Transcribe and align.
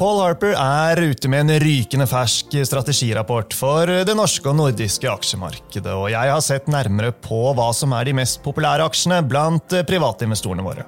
Paul 0.00 0.16
Harper 0.22 0.54
er 0.56 0.96
ute 1.10 1.28
med 1.28 1.42
en 1.42 1.60
rykende 1.60 2.06
fersk 2.08 2.54
strategirapport 2.64 3.52
for 3.52 3.90
det 4.08 4.14
norske 4.16 4.48
og 4.48 4.56
nordiske 4.56 5.04
aksjemarkedet, 5.12 5.92
og 5.92 6.06
jeg 6.08 6.32
har 6.32 6.40
sett 6.40 6.70
nærmere 6.72 7.12
på 7.12 7.50
hva 7.52 7.66
som 7.76 7.92
er 7.92 8.08
de 8.08 8.14
mest 8.16 8.40
populære 8.40 8.86
aksjene 8.88 9.18
blant 9.28 9.76
privatinvestorene 9.90 10.64
våre. 10.64 10.86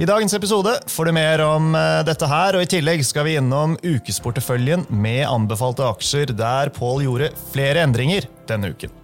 I 0.00 0.08
dagens 0.08 0.32
episode 0.32 0.72
får 0.88 1.10
du 1.10 1.12
mer 1.18 1.44
om 1.44 1.76
eh, 1.76 1.98
dette 2.08 2.24
her, 2.32 2.56
og 2.56 2.64
i 2.64 2.72
tillegg 2.72 3.04
skal 3.04 3.28
vi 3.28 3.36
innom 3.36 3.76
ukesporteføljen 3.84 4.88
med 4.88 5.26
anbefalte 5.28 5.84
aksjer, 5.92 6.32
der 6.32 6.72
Paul 6.72 7.04
gjorde 7.04 7.34
flere 7.52 7.84
endringer 7.84 8.32
denne 8.48 8.72
uken. 8.72 9.01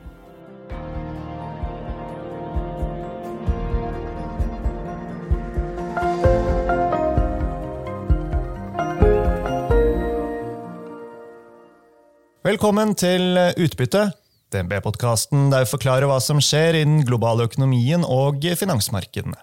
Velkommen 12.48 12.94
til 12.96 13.36
Utbytte, 13.60 14.06
DNB-podkasten 14.54 15.50
der 15.52 15.66
vi 15.66 15.68
forklarer 15.68 16.08
hva 16.08 16.16
som 16.24 16.38
skjer 16.40 16.78
i 16.78 16.86
den 16.86 17.02
globale 17.04 17.44
økonomien 17.44 18.06
og 18.08 18.46
finansmarkedene. 18.56 19.36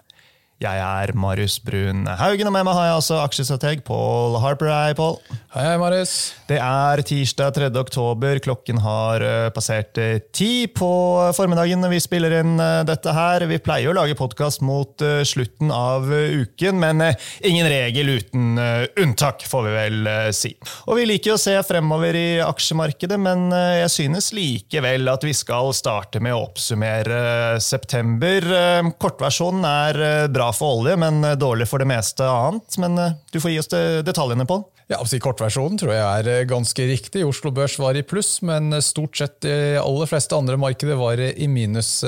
Jeg 0.56 0.80
er 0.80 1.10
Marius 1.12 1.58
Brun 1.60 2.06
Haugen, 2.16 2.48
og 2.48 2.54
med 2.54 2.64
meg 2.64 2.72
har 2.78 2.86
jeg 2.86 2.96
altså 2.96 3.16
aksjestrateg 3.20 3.82
Paul 3.84 4.38
Harper. 4.40 4.70
Hei, 4.72 4.94
Paul. 4.96 5.18
Hei, 5.52 5.74
Marius. 5.76 6.14
Det 6.48 6.56
er 6.56 7.02
tirsdag 7.04 7.50
3. 7.58 7.68
oktober. 7.76 8.40
Klokken 8.40 8.80
har 8.80 9.20
uh, 9.20 9.48
passert 9.52 10.00
uh, 10.00 10.16
ti 10.32 10.64
på 10.72 10.88
formiddagen 11.36 11.84
når 11.84 11.92
vi 11.92 11.98
spiller 12.00 12.38
inn 12.38 12.54
uh, 12.56 12.80
dette 12.88 13.12
her. 13.12 13.44
Vi 13.50 13.58
pleier 13.60 13.92
å 13.92 13.96
lage 13.98 14.16
podkast 14.16 14.64
mot 14.64 15.04
slutten 15.28 15.68
av 15.68 16.08
uken, 16.08 16.80
men 16.80 17.04
ingen 17.44 17.68
regel 17.68 18.14
uten 18.16 18.56
unntak, 19.02 19.44
får 19.44 19.66
vi 19.66 19.74
vel 19.74 20.10
si. 20.32 20.54
Og 20.88 20.96
vi 20.96 21.04
liker 21.10 21.34
å 21.34 21.40
se 21.40 21.52
fremover 21.68 22.16
i 22.16 22.26
aksjemarkedet, 22.40 23.20
men 23.20 23.50
jeg 23.52 23.92
synes 23.92 24.32
likevel 24.36 25.12
at 25.12 25.26
vi 25.26 25.36
skal 25.36 25.74
starte 25.76 26.22
med 26.24 26.32
å 26.32 26.46
oppsummere 26.46 27.60
september. 27.60 28.48
Kortversjonen 28.96 29.68
er 29.68 30.02
bra 30.32 30.45
for 30.54 30.80
olje, 30.80 30.96
men 31.00 31.24
eh, 31.24 31.36
dårlig 31.38 31.68
for 31.70 31.82
det 31.82 31.88
meste 31.90 32.26
annet. 32.26 32.78
Men 32.82 32.98
eh, 33.00 33.14
du 33.32 33.40
får 33.42 33.52
gi 33.52 33.60
oss 33.62 33.70
detaljene 34.06 34.46
på 34.48 34.60
den. 34.60 34.72
Ja, 34.86 35.00
altså 35.00 35.18
kortversjonen 35.18 35.80
tror 35.80 35.90
jeg 35.96 36.04
er 36.04 36.30
eh, 36.30 36.44
ganske 36.46 36.86
riktig. 36.86 37.24
Oslo 37.26 37.50
Børs 37.54 37.78
var 37.82 37.98
i 37.98 38.04
pluss, 38.06 38.38
men 38.46 38.70
stort 38.84 39.18
sett 39.18 39.40
de 39.46 39.56
aller 39.80 40.10
fleste 40.10 40.38
andre 40.38 40.58
markeder 40.60 40.98
var 41.00 41.22
i 41.22 41.48
minus 41.50 41.98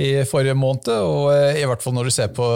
i 0.00 0.22
forrige 0.24 0.54
måned. 0.56 0.88
og 0.88 1.26
eh, 1.34 1.60
i 1.60 1.66
hvert 1.68 1.82
fall 1.84 1.94
Når 1.96 2.08
du 2.08 2.12
ser 2.14 2.30
på 2.32 2.46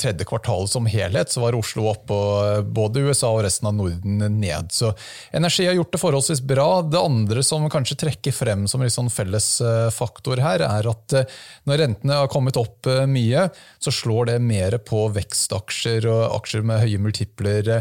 tredje 0.00 0.24
kvartal 0.28 0.68
som 0.70 0.88
helhet, 0.88 1.28
så 1.28 1.42
var 1.42 1.56
Oslo 1.58 1.88
opp 1.90 2.08
og 2.14 2.70
både 2.72 3.04
USA 3.04 3.30
og 3.34 3.42
resten 3.44 3.68
av 3.68 3.76
Norden 3.76 4.22
ned. 4.40 4.72
Så 4.72 4.94
energi 5.36 5.66
har 5.68 5.76
gjort 5.76 5.92
det 5.92 6.00
forholdsvis 6.00 6.42
bra. 6.48 6.80
Det 6.82 7.00
andre 7.00 7.44
som 7.44 7.68
kanskje 7.70 7.98
trekker 8.04 8.32
frem 8.32 8.66
som 8.70 8.82
en 8.82 8.94
sånn 8.94 9.12
felles 9.12 9.50
eh, 9.60 9.90
faktor 9.92 10.40
her, 10.40 10.64
er 10.64 10.88
at 10.88 11.16
eh, 11.18 11.38
når 11.68 11.82
rentene 11.84 12.20
har 12.22 12.32
kommet 12.32 12.56
opp 12.60 12.88
mye, 13.08 13.48
så 13.82 13.92
slår 13.92 14.32
det 14.32 14.38
mer 14.40 14.78
på 14.86 15.04
vekstaksjer 15.12 16.06
og 16.08 16.38
aksjer 16.40 16.64
med 16.66 16.80
høye 16.80 17.00
multipler. 17.02 17.72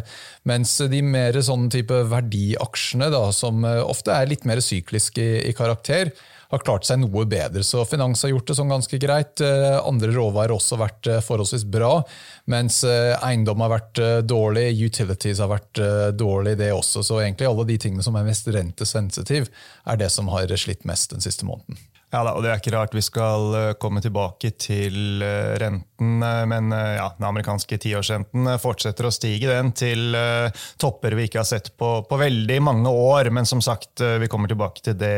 Mens 0.48 0.76
de 0.92 1.00
mer 1.06 1.38
sånn 1.46 1.70
type 1.72 2.04
verdiaksjene, 2.12 3.08
da, 3.14 3.28
som 3.36 3.64
ofte 3.64 4.12
er 4.12 4.28
litt 4.30 4.44
mer 4.48 4.60
sykliske 4.64 5.24
i, 5.24 5.38
i 5.48 5.56
karakter, 5.56 6.12
har 6.50 6.64
klart 6.64 6.88
seg 6.88 7.02
noe 7.02 7.26
bedre. 7.30 7.64
Så 7.64 7.84
finans 7.88 8.24
har 8.24 8.32
gjort 8.34 8.48
det 8.48 8.58
sånn 8.58 8.72
ganske 8.72 9.00
greit. 9.02 9.42
Eh, 9.44 9.78
andre 9.82 10.12
råvarer 10.16 10.54
har 10.54 10.58
også 10.58 10.80
vært 10.80 11.10
eh, 11.12 11.24
forholdsvis 11.24 11.68
bra, 11.72 12.00
mens 12.52 12.84
eh, 12.88 13.16
eiendom 13.26 13.66
har 13.66 13.74
vært 13.76 14.02
dårlig, 14.28 14.70
utilities 14.88 15.42
har 15.44 15.52
vært 15.52 15.82
dårlig, 16.18 16.58
det 16.60 16.72
også. 16.74 17.04
Så 17.04 17.20
egentlig 17.22 17.50
alle 17.50 17.68
de 17.68 17.78
tingene 17.82 18.06
som 18.06 18.16
er 18.18 18.28
mest 18.28 18.48
rentesensitiv, 18.54 19.52
er 19.88 20.00
det 20.00 20.10
som 20.14 20.32
har 20.32 20.52
slitt 20.58 20.88
mest 20.88 21.14
den 21.14 21.24
siste 21.24 21.48
måneden. 21.48 21.80
Ja, 22.08 22.22
da, 22.24 22.38
og 22.38 22.44
Det 22.46 22.52
er 22.54 22.62
ikke 22.62 22.72
rart 22.72 22.94
vi 22.96 23.04
skal 23.04 23.76
komme 23.84 24.00
tilbake 24.00 24.54
til 24.56 25.20
renten, 25.60 26.24
men 26.24 26.72
ja, 26.72 27.10
den 27.18 27.28
amerikanske 27.28 27.76
tiårsrenten 27.84 28.48
fortsetter 28.64 29.10
å 29.10 29.12
stige 29.12 29.52
den 29.52 29.74
til 29.76 30.16
topper 30.80 31.18
vi 31.20 31.28
ikke 31.28 31.42
har 31.42 31.50
sett 31.50 31.74
på, 31.76 31.92
på 32.08 32.22
veldig 32.22 32.62
mange 32.64 32.96
år. 32.96 33.28
Men 33.36 33.50
som 33.50 33.60
sagt, 33.60 34.00
vi 34.00 34.32
kommer 34.32 34.48
tilbake 34.48 34.86
til 34.88 34.96
det 35.04 35.18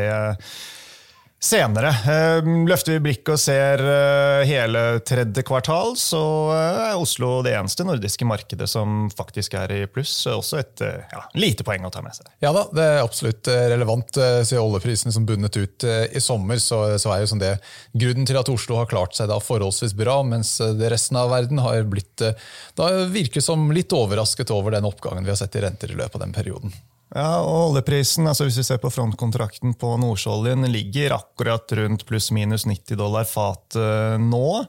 Senere 1.40 1.88
eh, 1.88 2.48
løfter 2.68 2.98
vi 2.98 3.00
blikket 3.06 3.30
og 3.32 3.40
ser 3.40 3.80
eh, 3.80 4.42
hele 4.44 4.80
tredje 5.08 5.40
kvartal, 5.48 5.94
så 5.96 6.20
eh, 6.52 6.80
er 6.90 6.98
Oslo 7.00 7.38
det 7.46 7.54
eneste 7.56 7.86
nordiske 7.88 8.26
markedet 8.28 8.68
som 8.68 9.06
faktisk 9.16 9.56
er 9.56 9.72
i 9.72 9.78
pluss. 9.88 10.12
Også 10.28 10.58
et 10.60 10.82
ja, 10.84 11.22
lite 11.40 11.64
poeng 11.64 11.86
å 11.88 11.92
ta 11.94 12.02
med 12.04 12.18
seg. 12.18 12.28
Ja 12.44 12.52
da, 12.52 12.66
det 12.76 12.84
er 12.84 13.00
absolutt 13.00 13.48
relevant. 13.48 14.20
Siden 14.20 14.66
oljeprisene 14.66 15.14
som 15.16 15.24
bundet 15.24 15.56
ut 15.56 15.88
i 15.88 16.20
sommer, 16.20 16.60
så, 16.60 16.82
så 17.00 17.14
er 17.14 17.24
jo 17.24 17.32
sånn 17.32 17.40
det 17.40 17.54
grunnen 17.96 18.28
til 18.28 18.36
at 18.36 18.52
Oslo 18.52 18.76
har 18.82 18.92
klart 18.92 19.16
seg 19.16 19.32
da 19.32 19.40
forholdsvis 19.40 19.96
bra, 19.96 20.20
mens 20.20 20.58
det 20.60 20.92
resten 20.92 21.16
av 21.22 21.32
verden 21.32 21.64
har 21.64 21.88
blitt 21.88 22.20
da 22.76 22.92
virker 23.08 23.40
som 23.40 23.70
litt 23.72 23.96
overrasket 23.96 24.52
over 24.52 24.76
den 24.76 24.84
oppgangen 24.84 25.24
vi 25.24 25.32
har 25.32 25.40
sett 25.40 25.56
i 25.56 25.64
renter 25.64 25.88
i 25.88 25.96
løpet 25.96 26.20
av 26.20 26.26
den 26.26 26.36
perioden. 26.36 26.76
Ja, 27.10 27.40
og 27.42 27.72
Oljeprisen 27.72 28.28
altså 28.30 28.46
hvis 28.46 28.60
vi 28.60 28.66
ser 28.68 28.78
på 28.82 28.90
frontkontrakten 28.94 29.74
på 29.78 29.94
Nordsjøoljen, 29.98 30.68
ligger 30.70 31.16
akkurat 31.16 31.72
rundt 31.78 32.04
pluss-minus 32.06 32.68
90 32.70 33.00
dollar 33.00 33.26
fatet 33.26 34.22
nå. 34.22 34.60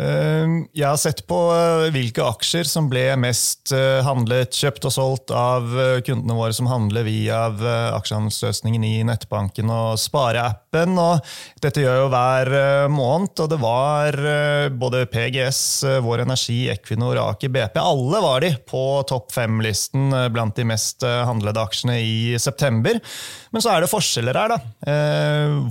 Ehm, 0.00 0.54
jeg 0.72 0.88
har 0.88 0.96
sett 1.00 1.20
på 1.28 1.36
eh, 1.52 1.90
hvilke 1.92 2.24
aksjer 2.24 2.68
som 2.68 2.88
ble 2.88 3.04
mest 3.20 3.74
eh, 3.76 4.00
handlet, 4.06 4.56
kjøpt 4.56 4.88
og 4.88 4.94
solgt 4.94 5.34
av 5.36 5.68
eh, 5.76 6.00
kundene 6.06 6.36
våre 6.38 6.56
som 6.56 6.70
handler 6.70 7.04
via 7.04 7.44
aksjehandelsløsningen 7.98 8.86
i 8.88 8.94
nettbanken 9.08 9.72
og 9.72 10.00
spareappen. 10.00 10.61
Og 10.72 11.32
dette 11.62 11.82
gjør 11.82 11.98
jo 12.02 12.10
hver 12.12 12.50
måned, 12.92 13.34
og 13.44 13.50
det 13.52 13.58
var 13.60 14.16
både 14.72 15.04
PGS, 15.12 15.60
Vår 16.04 16.24
Energi, 16.24 16.58
Equinor, 16.72 17.20
Aker 17.20 17.52
BP. 17.52 17.76
Alle 17.82 18.22
var 18.24 18.44
de 18.44 18.52
på 18.68 18.82
topp 19.08 19.34
fem-listen 19.34 20.10
blant 20.32 20.56
de 20.56 20.66
mest 20.68 21.04
handlede 21.04 21.60
aksjene 21.60 21.98
i 22.00 22.38
september. 22.40 22.98
Men 23.52 23.64
så 23.64 23.74
er 23.74 23.84
det 23.84 23.92
forskjeller 23.92 24.38
her, 24.40 24.54
da. 24.54 24.96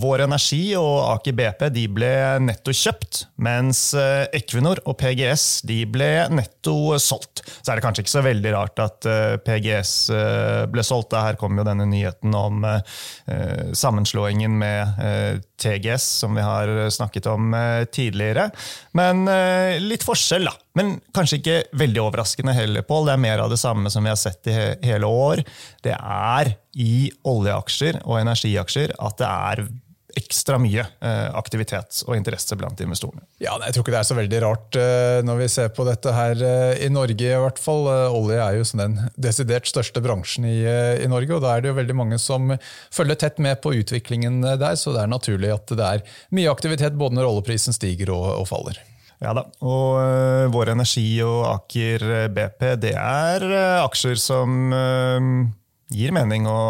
Vår 0.01 0.25
Energi 0.27 0.61
og 0.77 1.15
Aker 1.15 1.37
BP 1.39 1.67
de 1.73 1.87
ble 1.91 2.13
netto 2.45 2.75
kjøpt, 2.75 3.25
mens 3.41 3.87
Equinor 3.97 4.83
og 4.85 4.99
PGS 5.01 5.63
de 5.67 5.81
ble 5.89 6.11
netto 6.29 6.75
solgt. 7.01 7.41
Så 7.61 7.71
er 7.71 7.77
det 7.77 7.85
kanskje 7.85 8.05
ikke 8.05 8.13
så 8.13 8.23
veldig 8.25 8.53
rart 8.55 8.81
at 8.81 9.07
eh, 9.09 9.35
PGS 9.43 9.93
eh, 10.15 10.63
ble 10.71 10.85
solgt. 10.85 11.15
Her 11.17 11.37
kom 11.39 11.57
jo 11.59 11.65
denne 11.67 11.87
nyheten 11.89 12.35
om 12.37 12.65
eh, 12.67 13.71
sammenslåingen 13.77 14.55
med 14.61 14.90
TGS, 15.61 16.05
som 16.23 16.35
vi 16.35 16.43
har 16.45 16.71
snakket 16.93 17.27
om 17.31 17.53
tidligere. 17.93 18.49
Men 18.97 19.25
litt 19.83 20.05
forskjell, 20.05 20.47
da. 20.49 20.55
Men 20.77 20.95
kanskje 21.15 21.39
ikke 21.41 21.57
veldig 21.81 22.03
overraskende 22.03 22.55
heller, 22.55 22.85
Pål. 22.87 23.09
Det 23.09 23.15
er 23.15 23.23
mer 23.27 23.43
av 23.43 23.51
det 23.51 23.59
samme 23.61 23.91
som 23.93 24.03
vi 24.05 24.11
har 24.13 24.19
sett 24.19 24.47
i 24.51 24.57
hele 24.87 25.09
år. 25.09 25.43
Det 25.83 25.95
er 25.95 26.53
i 26.79 27.11
oljeaksjer 27.27 28.03
og 28.05 28.21
energiaksjer 28.21 28.95
at 28.99 29.17
det 29.21 29.31
er 29.31 29.65
ekstra 30.19 30.57
mye 30.61 30.83
eh, 30.83 31.27
aktivitet 31.37 32.01
og 32.07 32.15
interesse 32.17 32.55
blant 32.59 32.79
investorene. 32.83 33.23
Ja, 33.43 33.57
Jeg 33.65 33.75
tror 33.75 33.85
ikke 33.85 33.93
det 33.95 34.01
er 34.01 34.09
så 34.09 34.17
veldig 34.17 34.41
rart 34.43 34.77
eh, 34.79 35.19
når 35.25 35.41
vi 35.43 35.49
ser 35.53 35.71
på 35.75 35.85
dette 35.87 36.13
her 36.15 36.43
eh, 36.45 36.83
i 36.85 36.89
Norge. 36.91 37.29
i 37.31 37.41
hvert 37.45 37.61
fall. 37.61 37.87
Olje 38.11 38.39
er 38.41 38.57
jo 38.57 38.67
den 38.81 38.97
desidert 39.15 39.69
største 39.69 40.03
bransjen 40.03 40.47
i, 40.47 40.59
i, 40.65 41.09
Norge, 41.11 41.35
og 41.35 41.43
da 41.45 41.55
er 41.55 41.63
det 41.63 41.71
jo 41.71 41.79
veldig 41.79 41.97
mange 41.97 42.19
som 42.21 42.53
følger 42.93 43.19
tett 43.19 43.41
med 43.43 43.61
på 43.63 43.73
utviklingen 43.81 44.41
der, 44.43 44.75
så 44.79 44.95
det 44.95 45.03
er 45.03 45.11
naturlig 45.11 45.51
at 45.53 45.75
det 45.75 45.87
er 45.87 46.05
mye 46.35 46.51
aktivitet 46.51 46.97
både 46.99 47.17
når 47.17 47.29
oljeprisen 47.29 47.75
stiger 47.75 48.13
og, 48.15 48.27
og 48.41 48.47
faller. 48.49 48.79
Ja 49.21 49.35
da, 49.37 49.43
og 49.61 49.99
uh, 50.01 50.49
Vår 50.49 50.71
Energi 50.73 51.05
og 51.21 51.43
Aker 51.45 52.05
BP 52.33 52.63
det 52.81 52.95
er 52.97 53.43
uh, 53.45 53.83
aksjer 53.83 54.17
som 54.17 54.73
uh, 54.73 55.27
gir 55.93 56.15
mening 56.15 56.47
å 56.49 56.61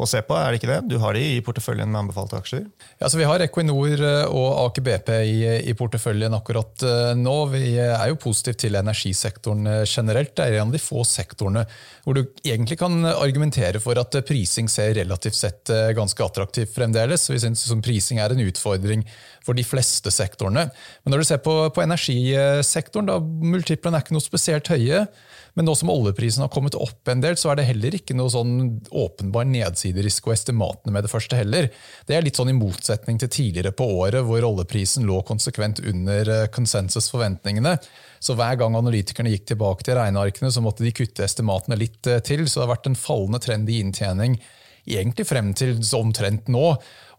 å 0.00 0.06
se 0.08 0.22
på, 0.24 0.34
er 0.34 0.52
det 0.52 0.58
ikke 0.60 0.70
det? 0.70 0.78
Du 0.88 0.96
har 1.02 1.12
de 1.16 1.22
i 1.34 1.40
porteføljen 1.44 1.90
med 1.90 2.00
anbefalte 2.00 2.38
aksjer? 2.40 2.62
Ja, 2.96 3.10
så 3.12 3.18
Vi 3.20 3.26
har 3.28 3.42
Equinor 3.44 4.00
eh, 4.00 4.24
og 4.24 4.46
Aker 4.64 4.84
BP 4.86 5.10
i, 5.28 5.34
i, 5.68 5.74
porteføljen 5.76 6.32
akkurat 6.36 6.84
eh, 6.88 7.10
nå. 7.18 7.34
Vi 7.52 7.74
er 7.76 8.06
jo 8.08 8.18
positive 8.22 8.56
til 8.62 8.78
energisektoren 8.80 9.68
eh, 9.68 9.82
generelt. 9.84 10.32
Det 10.38 10.46
er 10.46 10.56
en 10.56 10.72
av 10.72 10.76
de 10.76 10.80
få 10.82 11.04
sektorene 11.06 11.66
hvor 12.06 12.16
du 12.16 12.22
egentlig 12.40 12.78
kan 12.80 13.04
argumentere 13.12 13.82
for 13.84 14.00
at 14.00 14.16
prising 14.26 14.70
ser 14.72 14.94
relativt 14.96 15.36
sett 15.38 15.70
ganske 15.94 16.24
attraktivt 16.24 16.72
fremdeles. 16.74 17.28
Vi 17.30 17.42
syns 17.44 17.68
prising 17.84 18.18
er 18.22 18.32
en 18.32 18.42
utfordring 18.42 19.04
for 19.44 19.58
de 19.58 19.66
fleste 19.66 20.10
sektorene. 20.14 20.66
Men 21.04 21.14
når 21.14 21.22
du 21.22 21.28
ser 21.28 21.44
på, 21.44 21.54
på 21.74 21.84
energisektoren, 21.84 23.12
da 23.12 23.20
multiplene 23.20 24.00
er 24.00 24.06
ikke 24.06 24.16
noe 24.16 24.24
spesielt 24.24 24.72
høye. 24.72 25.04
Men 25.54 25.66
nå 25.68 25.74
som 25.76 25.90
oljeprisen 25.92 26.44
har 26.44 26.50
kommet 26.52 26.76
opp 26.78 27.08
en 27.12 27.20
del, 27.20 27.36
så 27.36 27.50
er 27.52 27.58
det 27.58 27.66
heller 27.68 27.96
ikke 27.98 28.16
noe 28.16 28.32
sånn 28.32 28.54
åpenbar 28.88 29.44
nedsiderisiko 29.50 30.32
estimatene 30.32 30.94
med 30.94 31.04
det 31.04 31.12
første 31.12 31.36
heller. 31.36 31.68
Det 32.08 32.16
er 32.16 32.24
litt 32.24 32.40
sånn 32.40 32.54
i 32.54 32.56
motsetning 32.56 33.20
til 33.20 33.28
tidligere 33.32 33.74
på 33.76 33.84
året, 34.00 34.24
hvor 34.24 34.46
oljeprisen 34.48 35.04
lå 35.08 35.20
konsekvent 35.28 35.82
under 35.84 36.32
konsensusforventningene. 36.56 37.76
Så 38.22 38.38
hver 38.38 38.56
gang 38.62 38.78
analytikerne 38.78 39.34
gikk 39.34 39.50
tilbake 39.52 39.84
til 39.84 39.98
regnearkene, 39.98 40.52
så 40.54 40.64
måtte 40.64 40.86
de 40.86 40.94
kutte 40.96 41.26
estimatene 41.26 41.76
litt 41.80 42.00
til. 42.00 42.46
Så 42.46 42.60
det 42.60 42.66
har 42.66 42.74
vært 42.76 42.88
en 42.88 42.98
fallende 42.98 43.42
trend 43.44 43.68
i 43.68 43.82
inntjening 43.84 44.40
egentlig 44.88 45.26
frem 45.28 45.52
til 45.56 45.78
omtrent 45.96 46.50
nå. 46.52 46.66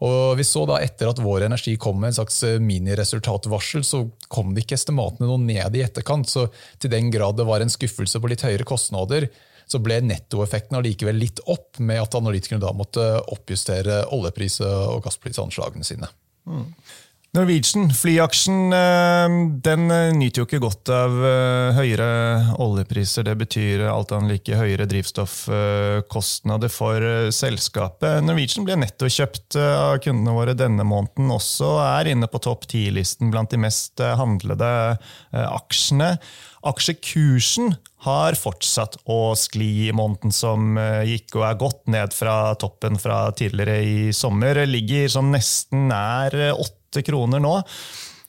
Og 0.04 0.36
vi 0.36 0.44
så 0.48 0.66
da 0.68 0.82
Etter 0.84 1.12
at 1.12 1.22
Vår 1.24 1.46
Energi 1.48 1.78
kom 1.80 2.02
med 2.02 2.12
en 2.12 2.18
slags 2.18 2.42
eh, 2.48 2.60
miniresultatvarsel, 2.60 3.86
så 3.88 4.04
kom 4.28 4.52
det 4.52 4.66
ikke 4.66 4.76
estimatene 4.80 5.30
noe 5.30 5.40
ned 5.40 5.78
i 5.78 5.84
etterkant. 5.86 6.28
Så 6.28 6.50
til 6.82 6.92
den 6.92 7.12
grad 7.14 7.40
det 7.40 7.48
var 7.48 7.64
en 7.64 7.72
skuffelse 7.72 8.20
på 8.20 8.32
litt 8.32 8.44
høyere 8.44 8.68
kostnader, 8.68 9.30
så 9.70 9.80
ble 9.80 10.02
nettoeffekten 10.04 10.76
allikevel 10.78 11.16
litt 11.22 11.40
opp, 11.48 11.80
med 11.80 12.02
at 12.02 12.18
analytikerne 12.20 12.62
da 12.62 12.74
måtte 12.76 13.06
oppjustere 13.32 14.04
oljepris- 14.12 14.60
og 14.66 15.00
gassprisanslagene 15.06 15.88
sine. 15.88 16.12
Mm. 16.44 16.68
Norwegian, 17.34 17.88
flyaksjen, 17.90 18.74
eh, 18.78 19.36
den 19.66 19.90
eh, 19.90 20.12
nyter 20.14 20.44
jo 20.44 20.46
ikke 20.46 20.60
godt 20.62 20.90
av 20.94 21.16
eh, 21.26 21.80
høyere 21.80 22.10
oljepriser. 22.62 23.26
Det 23.26 23.34
betyr 23.40 23.88
alt 23.90 24.12
annet 24.14 24.36
like 24.36 24.60
høyere 24.60 24.86
drivstoffkostnader 24.92 26.70
for 26.70 27.02
selskapet. 27.34 28.22
Norwegian 28.22 28.68
ble 28.68 28.78
nettokjøpt 28.84 29.58
av 29.58 29.96
kundene 30.06 30.36
våre 30.38 30.54
denne 30.54 30.86
måneden 30.86 31.34
også, 31.34 31.72
og 31.72 31.82
er 31.88 32.12
inne 32.12 32.30
på 32.30 32.44
topp 32.46 32.68
10-listen 32.70 33.34
blant 33.34 33.50
de 33.50 33.64
mest 33.66 33.98
handlede 34.20 34.70
aksjene. 35.34 36.12
Aksjekursen 36.70 37.74
har 38.06 38.38
fortsatt 38.38 39.00
å 39.10 39.34
skli 39.40 39.88
i 39.88 39.96
måneden 39.96 40.36
som 40.36 40.78
gikk, 41.10 41.34
og 41.40 41.50
er 41.50 41.60
gått 41.66 41.82
ned 41.98 42.14
fra 42.14 42.54
toppen 42.62 43.02
fra 43.02 43.26
tidligere 43.34 43.82
i 43.82 44.00
sommer. 44.14 44.62
Ligger 44.70 45.10
som 45.18 45.34
nesten 45.34 45.90
nær 45.90 46.38
8 46.94 47.06
kroner 47.10 47.42
nå. 47.44 47.60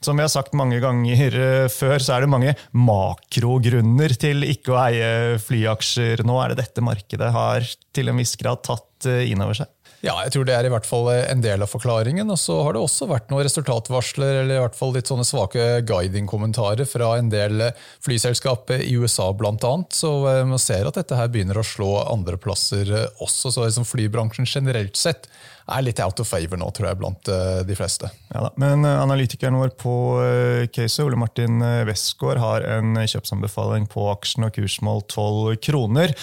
Som 0.03 0.19
vi 0.19 0.25
har 0.25 0.29
sagt 0.29 0.53
mange 0.57 0.77
ganger 0.83 1.37
eh, 1.39 1.67
før, 1.71 1.97
så 2.03 2.15
er 2.15 2.25
det 2.25 2.31
mange 2.33 2.53
makrogrunner 2.77 4.13
til 4.21 4.45
ikke 4.45 4.75
å 4.75 4.81
eie 4.83 5.39
flyaksjer. 5.41 6.25
Nå 6.27 6.37
er 6.41 6.53
det 6.53 6.61
dette 6.61 6.83
markedet 6.85 7.31
har 7.33 7.65
til 7.95 8.11
en 8.11 8.21
viss 8.21 8.35
grad 8.37 8.61
tatt 8.65 9.09
eh, 9.09 9.25
inn 9.31 9.41
over 9.45 9.63
seg. 9.63 9.71
Ja, 10.03 10.15
jeg 10.25 10.33
tror 10.35 10.45
det 10.47 10.53
er 10.53 10.67
i 10.67 10.71
hvert 10.73 10.87
fall 10.87 11.07
en 11.15 11.41
del 11.43 11.63
av 11.63 11.71
forklaringen. 11.71 12.29
Og 12.31 12.39
så 12.39 12.57
har 12.65 12.75
det 12.75 12.83
også 12.83 13.07
vært 13.09 13.31
noen 13.31 13.45
resultatvarsler, 13.47 14.41
eller 14.43 14.59
i 14.59 14.63
hvert 14.63 14.77
fall 14.77 14.93
litt 14.95 15.09
sånne 15.09 15.25
svake 15.27 15.65
guiding-kommentarer 15.87 16.87
fra 16.89 17.13
en 17.19 17.31
del 17.31 17.69
flyselskap 18.05 18.73
i 18.75 18.93
USA 18.99 19.31
bl.a. 19.33 19.73
Så 19.93 20.13
eh, 20.31 20.43
man 20.47 20.61
ser 20.61 20.89
at 20.89 20.99
dette 20.99 21.17
her 21.17 21.31
begynner 21.31 21.59
å 21.61 21.65
slå 21.65 21.91
andre 22.03 22.39
plasser 22.41 22.91
også. 23.23 23.53
Så 23.53 23.65
liksom 23.65 23.87
flybransjen 23.87 24.49
generelt 24.49 24.99
sett 24.99 25.29
er 25.65 25.81
litt 25.81 26.01
out 26.03 26.19
of 26.21 26.29
favor 26.29 26.59
nå, 26.61 26.67
tror 26.75 26.91
jeg, 26.91 26.99
blant 27.01 27.31
eh, 27.31 27.61
de 27.65 27.77
fleste. 27.77 28.11
Ja 28.33 28.45
da, 28.45 28.51
Men 28.61 28.85
eh, 28.85 28.99
analytikeren 29.01 29.57
vår 29.61 29.73
på 29.81 29.95
caset, 30.75 31.05
Ole 31.05 31.17
Martin 31.19 31.63
Westgård, 31.87 32.41
har 32.41 32.67
en 32.77 32.99
kjøpsanbefaling 33.01 33.89
på 33.89 34.09
aksjen 34.11 34.45
og 34.49 34.53
kursmål 34.59 35.07
12 35.07 35.63
kroner. 35.65 36.13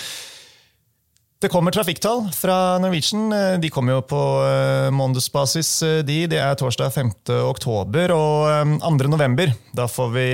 Det 1.43 1.49
kommer 1.50 1.75
trafikktall 1.75 2.29
fra 2.31 2.79
Norwegian. 2.79 3.33
De 3.61 3.71
kommer 3.75 3.97
jo 3.97 4.03
på 4.06 4.19
uh, 4.47 4.93
månedsbasis, 4.94 5.71
eh, 5.83 6.03
de. 6.06 6.21
Det 6.31 6.39
er 6.39 6.55
torsdag 6.55 6.93
5. 6.94 7.11
oktober. 7.49 8.15
Og 8.15 8.79
2. 8.79 8.93
Eh, 9.03 9.11
november, 9.11 9.50
da 9.75 9.89
får 9.91 10.12
vi 10.15 10.27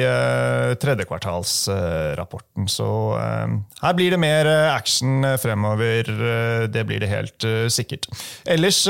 tredjekvartalsrapporten. 0.82 2.68
Så 2.68 2.88
her 3.16 3.96
blir 3.96 4.12
det 4.12 4.20
mer 4.20 4.46
action 4.74 5.24
fremover. 5.40 6.04
Det 6.68 6.84
blir 6.84 7.00
det 7.00 7.08
helt 7.08 7.48
sikkert. 7.72 8.10
Ellers, 8.44 8.84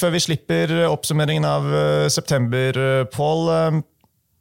før 0.00 0.16
vi 0.16 0.24
slipper 0.24 0.72
oppsummeringen 0.88 1.44
av 1.44 1.68
september, 2.08 3.04
Pål 3.12 3.82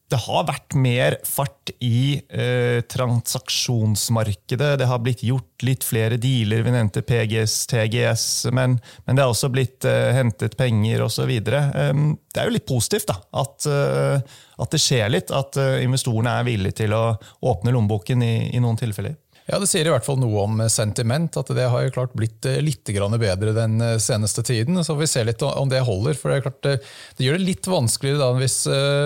det 0.10 0.18
har 0.24 0.46
vært 0.48 0.74
mer 0.74 1.16
fart 1.28 1.70
i 1.86 2.18
eh, 2.34 2.82
transaksjonsmarkedet. 2.90 4.72
Det 4.82 4.88
har 4.90 5.02
blitt 5.06 5.22
gjort 5.26 5.66
litt 5.66 5.86
flere 5.86 6.18
dealer. 6.22 6.64
Vi 6.66 6.74
nevnte 6.74 7.04
PGS, 7.06 7.68
TGS, 7.70 8.26
men, 8.56 8.80
men 9.06 9.18
det 9.18 9.24
har 9.24 9.30
også 9.30 9.52
blitt 9.54 9.86
eh, 9.86 10.10
hentet 10.18 10.58
penger 10.58 11.06
osv. 11.06 11.30
Eh, 11.30 12.02
det 12.34 12.42
er 12.42 12.50
jo 12.50 12.56
litt 12.56 12.68
positivt 12.70 13.12
da, 13.12 13.20
at, 13.44 13.70
eh, 13.70 14.42
at 14.58 14.74
det 14.74 14.82
skjer 14.82 15.14
litt. 15.14 15.34
At 15.36 15.62
uh, 15.62 15.78
investorene 15.84 16.40
er 16.40 16.48
villige 16.48 16.82
til 16.82 16.94
å 16.98 17.04
åpne 17.52 17.74
lommeboken 17.76 18.26
i, 18.26 18.34
i 18.58 18.64
noen 18.64 18.80
tilfeller. 18.82 19.16
Ja, 19.50 19.58
Det 19.58 19.66
sier 19.66 19.88
i 19.88 19.90
hvert 19.90 20.06
fall 20.06 20.20
noe 20.22 20.44
om 20.44 20.60
sentiment, 20.70 21.34
at 21.40 21.48
det 21.58 21.66
har 21.74 21.82
jo 21.82 21.94
klart 21.96 22.14
blitt 22.14 22.46
eh, 22.46 22.60
litt 22.62 22.86
bedre 22.86 23.54
den 23.56 23.82
eh, 23.82 23.96
seneste 23.98 24.44
tiden. 24.46 24.78
Så 24.86 24.94
vi 25.00 25.08
ser 25.10 25.26
litt 25.26 25.42
om 25.42 25.72
det 25.72 25.82
holder. 25.88 26.14
for 26.14 26.30
Det, 26.30 26.44
klart, 26.46 26.66
eh, 26.70 26.78
det 27.18 27.26
gjør 27.26 27.40
det 27.40 27.48
litt 27.48 27.66
vanskeligere 27.66 28.22
da, 28.22 28.30
hvis 28.38 28.60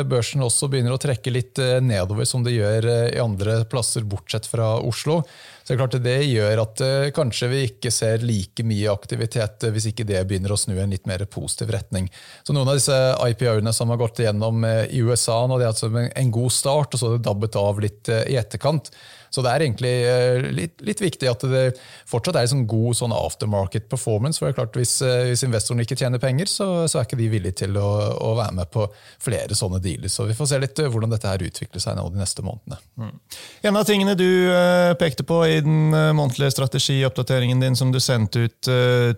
børsen 0.10 0.44
også 0.44 0.68
begynner 0.68 0.98
å 0.98 1.00
trekke 1.00 1.31
litt 1.31 1.62
nedover, 1.80 2.28
som 2.28 2.44
det 2.44 2.57
gjør 2.57 2.90
i 3.16 3.24
andre 3.24 3.62
plasser 3.72 4.04
bortsett 4.04 4.50
fra 4.51 4.75
Oslo. 4.84 5.22
Så 5.63 5.74
Det 5.74 5.80
klart 5.80 5.98
det 6.04 6.18
gjør 6.27 6.62
at 6.65 6.81
kanskje 7.15 7.48
vi 7.51 7.62
ikke 7.69 7.92
ser 7.94 8.25
like 8.25 8.65
mye 8.68 8.92
aktivitet 8.92 9.63
hvis 9.71 9.88
ikke 9.94 10.06
det 10.07 10.25
begynner 10.27 10.51
å 10.51 10.60
snu 10.60 10.75
en 10.75 10.92
litt 10.92 11.07
mer 11.07 11.24
positiv 11.31 11.71
retning. 11.71 12.10
Så 12.44 12.51
Noen 12.51 12.68
av 12.68 12.77
disse 12.77 12.98
IPO-ene 13.30 13.71
som 13.74 13.94
har 13.94 14.01
gått 14.01 14.19
igjennom 14.19 14.65
i 14.68 15.00
USA, 15.00 15.39
nå, 15.48 15.57
det 15.57 15.69
er 15.69 15.71
altså 15.71 15.92
en 16.04 16.36
god 16.36 16.51
start, 16.51 16.94
og 16.94 17.00
så 17.00 17.10
har 17.10 17.18
det 17.18 17.27
dabbet 17.30 17.60
av 17.60 17.80
litt 17.83 18.12
i 18.12 18.36
etterkant. 18.39 18.92
Så 19.33 19.42
det 19.42 19.50
er 19.50 19.63
egentlig 19.65 19.92
eh, 20.06 20.44
litt, 20.54 20.81
litt 20.86 21.00
viktig 21.01 21.30
at 21.30 21.44
det 21.50 21.63
fortsatt 22.09 22.38
er 22.38 22.51
en 22.54 22.68
god 22.69 22.98
sånn 23.00 23.16
aftermarket 23.18 23.88
performance. 23.89 24.38
for 24.38 24.45
det 24.45 24.54
er 24.54 24.59
klart 24.59 24.77
Hvis, 24.77 24.94
eh, 25.01 25.31
hvis 25.31 25.42
investorene 25.48 25.88
ikke 25.88 25.98
tjener 25.98 26.21
penger, 26.21 26.51
så, 26.51 26.68
så, 26.86 27.00
er 27.00 27.07
ikke 27.07 27.18
de 27.18 27.30
villige 27.31 27.63
til 27.63 27.80
å, 27.81 27.89
å, 28.13 28.36
være 28.38 28.54
med 28.59 28.69
på 28.74 28.86
flere 29.24 29.57
sånne 29.57 29.81
dealer. 29.81 30.13
Så 30.13 30.27
vi 30.30 30.38
får 30.38 30.51
se 30.51 30.59
litt 30.62 30.83
eh, 30.83 30.89
hvordan 30.94 31.16
dette 31.16 31.31
her 31.31 31.45
utvikler 31.50 31.81
seg 31.81 31.98
nå 31.98 32.06
de 32.13 32.21
neste 32.21 32.45
månedene. 32.45 32.77
Mm. 33.01 33.16
En 33.71 33.81
av 33.81 33.88
tingene 33.89 34.13
du 34.19 34.30
pekte 35.01 35.25
på 35.25 35.39
i 35.50 35.52
den 35.61 35.94
månedlige 36.17 36.55
strategioppdateringen 36.55 37.59
din 37.61 37.75
som 37.77 37.91
du 37.94 38.00
sendte 38.01 38.47
ut 38.47 38.69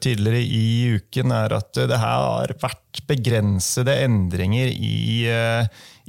tidligere 0.04 0.42
i 0.44 0.98
uken, 0.98 1.32
er 1.32 1.56
at 1.56 1.72
det 1.78 2.00
her 2.02 2.24
har 2.26 2.54
vært 2.62 3.02
begrensede 3.08 3.96
endringer 4.04 4.68
i 4.74 5.26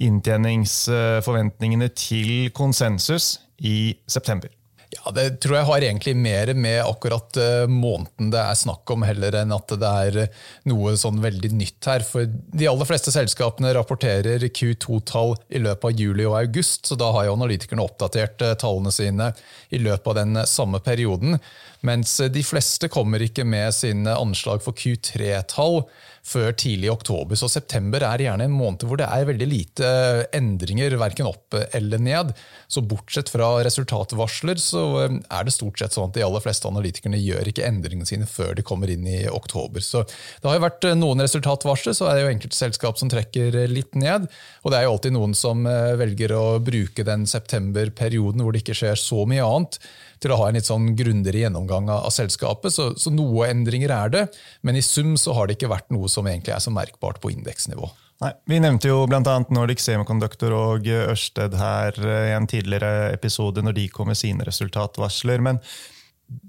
inntjeningsforventningene 0.06 1.88
til 1.94 2.50
konsensus 2.56 3.36
i 3.62 3.94
september. 4.10 4.50
Ja, 4.94 5.10
Det 5.10 5.40
tror 5.42 5.56
jeg 5.56 5.66
har 5.66 5.84
egentlig 5.84 6.14
mer 6.16 6.52
med 6.54 6.78
akkurat 6.84 7.38
uh, 7.40 7.66
måneden 7.70 8.30
det 8.30 8.38
er 8.38 8.58
snakk 8.58 8.90
om, 8.94 9.02
heller 9.06 9.34
enn 9.40 9.54
at 9.54 9.74
det 9.82 9.92
er 10.06 10.18
uh, 10.26 10.44
noe 10.70 10.94
sånn 11.00 11.18
veldig 11.22 11.50
nytt 11.58 11.88
her. 11.90 12.04
For 12.06 12.26
De 12.26 12.68
aller 12.70 12.88
fleste 12.88 13.14
selskapene 13.14 13.74
rapporterer 13.74 14.46
Q2-tall 14.46 15.34
i 15.50 15.62
løpet 15.64 15.90
av 15.90 16.02
juli 16.04 16.26
og 16.28 16.38
august, 16.38 16.86
så 16.86 16.98
da 16.98 17.10
har 17.16 17.26
jo 17.26 17.36
analytikerne 17.38 17.82
oppdatert 17.82 18.46
uh, 18.46 18.54
tallene 18.54 18.94
sine 18.94 19.32
i 19.74 19.82
løpet 19.82 20.12
av 20.12 20.20
den 20.22 20.42
samme 20.46 20.82
perioden. 20.84 21.40
Mens 21.86 22.16
de 22.32 22.42
fleste 22.46 22.88
kommer 22.92 23.22
ikke 23.24 23.44
med 23.44 23.74
sine 23.76 24.16
anslag 24.16 24.62
for 24.64 24.76
Q3-tall 24.76 25.82
før 26.26 26.54
tidlig 26.58 26.88
i 26.88 26.92
oktober. 26.92 27.38
Så 27.38 27.48
september 27.50 28.02
er 28.02 28.24
gjerne 28.24 28.48
en 28.48 28.54
måned 28.54 28.82
hvor 28.86 28.98
det 28.98 29.06
er 29.06 29.28
veldig 29.28 29.46
lite 29.46 29.90
endringer, 30.34 30.96
verken 30.98 31.28
opp 31.28 31.54
eller 31.76 32.02
ned. 32.02 32.32
Så 32.66 32.82
bortsett 32.82 33.30
fra 33.30 33.52
resultatvarsler, 33.66 34.58
så 34.60 34.84
eh, 35.04 35.18
er 35.22 35.46
det 35.46 35.54
stort 35.54 35.78
sett 35.80 35.94
sånn 35.94 36.10
at 36.10 36.16
de 36.16 36.24
aller 36.26 36.42
fleste 36.42 36.68
analytikerne 36.70 37.20
gjør 37.20 37.52
ikke 37.52 37.66
endringene 37.68 38.08
sine 38.08 38.26
før 38.30 38.56
de 38.58 38.66
kommer 38.66 38.90
inn 38.90 39.06
i 39.06 39.20
oktober. 39.30 39.84
Så 39.84 40.02
det 40.06 40.50
har 40.50 40.58
jo 40.58 40.64
vært 40.66 40.88
eh, 40.88 40.98
noen 40.98 41.22
resultatvarsler, 41.22 41.96
så 41.96 42.10
er 42.10 42.18
det 42.18 42.26
jo 42.26 42.32
enkelte 42.34 42.58
selskap 42.58 42.98
som 42.98 43.12
trekker 43.12 43.60
eh, 43.62 43.70
litt 43.70 43.94
ned. 43.98 44.26
Og 44.64 44.72
det 44.72 44.80
er 44.80 44.88
jo 44.88 44.96
alltid 44.96 45.14
noen 45.14 45.36
som 45.36 45.62
velger 45.66 46.32
å 46.34 46.44
bruke 46.62 47.04
den 47.06 47.24
septemberperioden 47.28 48.42
hvor 48.42 48.54
det 48.54 48.64
ikke 48.64 48.76
skjer 48.76 48.98
så 48.98 49.22
mye 49.28 49.46
annet 49.46 49.78
til 50.22 50.32
å 50.32 50.38
ha 50.40 50.48
en 50.48 50.58
litt 50.58 50.68
sånn 50.68 50.92
grundigere 50.98 51.44
gjennomgang 51.44 51.90
av, 51.92 52.08
selskapet. 52.14 52.74
Så, 52.74 52.90
så, 53.00 53.12
noe 53.14 53.50
endringer 53.50 53.92
er 53.94 54.12
det, 54.12 54.24
men 54.66 54.78
i 54.78 54.84
sum 54.84 55.16
så 55.20 55.36
har 55.36 55.48
det 55.48 55.58
ikke 55.58 55.72
vært 55.72 55.92
noe 55.94 56.10
som 56.12 56.28
egentlig 56.28 56.56
er 56.56 56.62
så 56.64 56.72
merkbart 56.74 57.20
på 57.22 57.32
indeksnivå. 57.34 57.90
Nei, 58.24 58.30
Vi 58.48 58.60
nevnte 58.64 58.88
jo 58.88 59.02
bl.a. 59.10 59.34
Nordic 59.52 59.82
Semiconductor 59.84 60.54
og 60.56 60.88
Ørsted 60.88 61.58
her 61.60 61.98
i 62.00 62.32
en 62.32 62.48
tidligere 62.48 63.10
episode 63.12 63.64
når 63.64 63.76
de 63.76 63.90
kom 63.92 64.08
med 64.08 64.16
sine 64.16 64.46
resultatvarsler. 64.48 65.44
men 65.44 65.60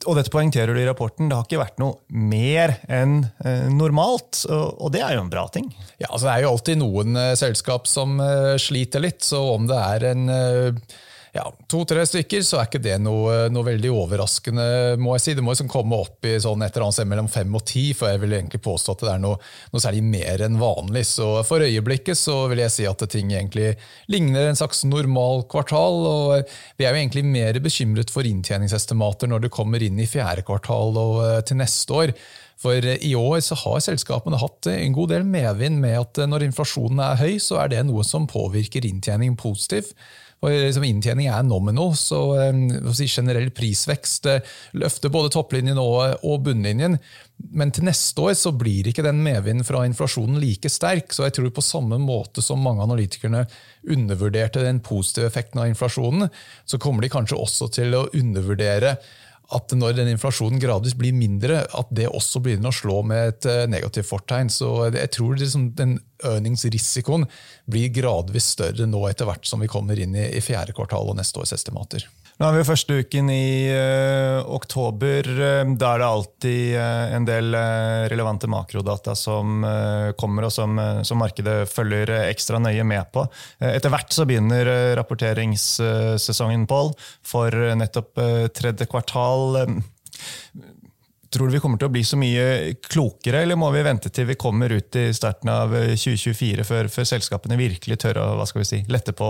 og 0.08 0.16
dette 0.18 0.32
poengterer 0.34 0.74
du 0.74 0.82
i 0.82 0.88
rapporten, 0.88 1.28
det 1.30 1.38
har 1.38 1.46
ikke 1.46 1.60
vært 1.62 1.82
noe 1.82 2.00
mer 2.10 2.74
enn 2.90 3.20
eh, 3.46 3.68
normalt. 3.70 4.42
Og, 4.50 4.88
det 4.94 5.04
er 5.06 5.14
jo 5.16 5.26
en 5.26 5.30
bra 5.30 5.46
ting. 5.54 5.68
Ja, 6.00 6.10
altså 6.10 6.26
Det 6.26 6.34
er 6.34 6.46
jo 6.46 6.54
alltid 6.56 6.80
noen 6.82 7.20
eh, 7.22 7.36
selskap 7.38 7.90
som 7.90 8.18
eh, 8.24 8.56
sliter 8.62 9.04
litt. 9.04 9.22
Så 9.26 9.42
om 9.54 9.68
det 9.70 9.78
er 9.78 10.08
en 10.16 10.26
ja, 11.36 11.44
to-tre 11.70 12.06
stykker, 12.08 12.44
så 12.46 12.60
er 12.60 12.70
ikke 12.70 12.82
det 12.84 12.96
noe, 13.04 13.48
noe, 13.52 13.66
veldig 13.68 13.92
overraskende. 13.94 14.68
må 15.02 15.16
jeg 15.18 15.24
si. 15.24 15.36
Det 15.38 15.44
må 15.44 15.54
liksom 15.54 15.70
komme 15.72 16.00
opp 16.00 16.26
i 16.28 16.38
sånn 16.42 16.64
et 16.64 16.72
eller 16.72 16.88
annet 16.88 16.98
sted 16.98 17.10
mellom 17.12 17.30
fem 17.32 17.58
og 17.58 17.66
ti, 17.68 17.86
for 17.98 18.14
jeg 18.14 18.22
vil 18.24 18.38
egentlig 18.38 18.64
påstå 18.66 18.96
at 18.96 19.04
det 19.04 19.12
er 19.14 19.22
noe, 19.24 19.42
noe 19.74 19.84
særlig 19.84 20.04
mer 20.08 20.46
enn 20.48 20.60
vanlig. 20.62 21.06
Så 21.10 21.30
For 21.48 21.66
øyeblikket 21.66 22.20
så 22.20 22.40
vil 22.52 22.64
jeg 22.64 22.74
si 22.74 22.88
at 22.90 23.06
ting 23.12 23.32
egentlig 23.36 23.76
ligner 24.12 24.48
en 24.48 24.60
slags 24.60 24.84
normal 24.88 25.46
kvartal. 25.52 26.02
og 26.08 26.58
Vi 26.80 26.88
er 26.88 26.96
jo 26.96 27.04
egentlig 27.04 27.26
mer 27.28 27.62
bekymret 27.64 28.14
for 28.14 28.28
inntjeningsestimater 28.28 29.32
når 29.32 29.46
det 29.46 29.56
kommer 29.56 29.84
inn 29.84 30.00
i 30.00 30.10
fjerde 30.10 30.46
kvartal 30.48 30.98
og 30.98 31.24
eh, 31.26 31.42
til 31.48 31.60
neste 31.62 32.02
år. 32.04 32.16
For 32.58 32.82
i 32.82 33.12
år 33.14 33.42
så 33.46 33.56
har 33.62 33.84
selskapene 33.86 34.40
hatt 34.42 34.70
en 34.72 34.96
god 34.96 35.12
del 35.14 35.28
medvind 35.30 35.78
med 35.84 36.00
at 36.00 36.24
når 36.26 36.48
inflasjonen 36.48 37.04
er 37.06 37.20
høy, 37.20 37.36
så 37.44 37.60
er 37.62 37.70
det 37.74 37.84
noe 37.86 38.06
som 38.08 38.26
påvirker 38.30 38.88
inntjening 38.88 39.36
positivt. 39.38 39.94
Og 40.46 40.53
liksom 40.53 40.86
Inntjening 40.86 41.32
er 41.34 41.46
nomino, 41.46 41.88
så 41.98 42.20
si, 42.94 43.08
generell 43.10 43.50
prisvekst 43.58 44.27
eh, 44.29 44.51
løfter 44.77 45.10
både 45.13 45.32
topplinjen 45.34 45.79
og, 45.82 46.20
og 46.22 46.44
bunnlinjen. 46.46 47.00
Men 47.58 47.74
til 47.74 47.88
neste 47.88 48.22
år 48.22 48.36
så 48.38 48.53
blir 48.53 48.89
ikke 48.89 49.06
den 49.06 49.24
medvinden 49.25 49.65
fra 49.65 49.82
inflasjonen 49.89 50.38
like 50.41 50.70
sterk. 50.70 51.10
Så 51.13 51.25
jeg 51.25 51.38
tror 51.38 51.53
på 51.56 51.65
samme 51.65 51.98
måte 52.01 52.46
som 52.46 52.62
mange 52.62 52.86
analytikerne 52.86 53.48
undervurderte 53.89 54.65
den 54.65 54.82
positive 54.86 55.29
effekten 55.29 55.63
av 55.63 55.72
inflasjonen, 55.72 56.29
så 56.70 56.82
kommer 56.82 57.06
de 57.06 57.13
kanskje 57.13 57.39
også 57.41 57.72
til 57.79 57.98
å 57.98 58.08
undervurdere 58.17 58.98
at 59.56 59.72
når 59.79 59.96
den 59.96 60.10
inflasjonen 60.12 60.60
gradvis 60.60 60.96
blir 61.00 61.15
mindre, 61.15 61.62
at 61.63 61.91
det 61.96 62.10
også 62.12 62.41
begynner 62.44 62.74
å 62.74 62.75
slå 62.75 63.00
med 63.08 63.29
et 63.32 63.48
eh, 63.48 63.63
negativt 63.72 64.10
fortegn. 64.10 64.51
Så 64.51 64.89
jeg 64.91 65.12
tror 65.15 65.38
liksom 65.39 65.70
den 65.77 65.96
earningsrisikoen 66.24 67.28
blir 67.66 67.92
gradvis 67.94 68.54
større 68.56 68.88
nå 68.90 69.04
etter 69.10 69.30
hvert 69.30 69.46
som 69.48 69.62
vi 69.64 69.72
kommer 69.72 70.00
inn 70.00 70.16
i, 70.16 70.30
i 70.38 70.44
fjerde 70.44 70.76
kvartal 70.78 71.12
og 71.12 71.20
neste 71.20 71.44
års 71.44 71.54
estimater. 71.56 72.08
Nå 72.38 72.46
er 72.46 72.60
vi 72.60 72.66
første 72.68 73.00
uken 73.02 73.32
i 73.34 73.70
uh, 73.74 74.44
oktober. 74.54 75.26
Eh, 75.26 75.72
da 75.74 75.94
er 75.96 76.04
det 76.04 76.10
alltid 76.10 76.76
uh, 76.78 77.16
en 77.18 77.26
del 77.26 77.50
uh, 77.58 78.06
relevante 78.12 78.46
makrodata 78.52 79.16
som 79.18 79.66
kommer, 80.22 80.46
og 80.46 80.54
som, 80.54 80.78
som, 81.08 81.18
markedet 81.18 81.66
følger 81.72 82.12
ekstra 82.28 82.62
nøye 82.62 82.86
med 82.86 83.10
på. 83.14 83.26
etter 83.58 83.92
hvert 83.92 84.14
så 84.14 84.28
begynner 84.30 84.70
rapporteringssesongen, 85.00 86.68
Pål, 86.70 86.94
for 87.26 87.58
nettopp 87.80 88.22
tredje 88.56 88.86
kvartal. 88.90 89.82
Tror 91.34 91.48
du 91.50 91.58
vi 91.58 91.60
kommer 91.60 91.80
til 91.80 91.90
å 91.90 91.92
bli 91.92 92.04
så 92.08 92.20
mye 92.20 92.74
klokere, 92.88 93.42
eller 93.44 93.60
må 93.60 93.68
vi 93.76 93.84
vente 93.84 94.12
til 94.14 94.30
vi 94.30 94.38
kommer 94.40 94.72
ut 94.72 94.96
i 94.96 95.10
starten 95.16 95.52
av 95.52 95.74
2024 95.76 96.64
før, 96.68 96.92
før 96.94 97.10
selskapene 97.10 97.60
virkelig 97.60 98.00
tør 98.04 98.22
å 98.24 98.28
hva 98.40 98.46
skal 98.48 98.64
vi 98.64 98.70
si, 98.70 98.80
lette 98.92 99.16
på 99.18 99.28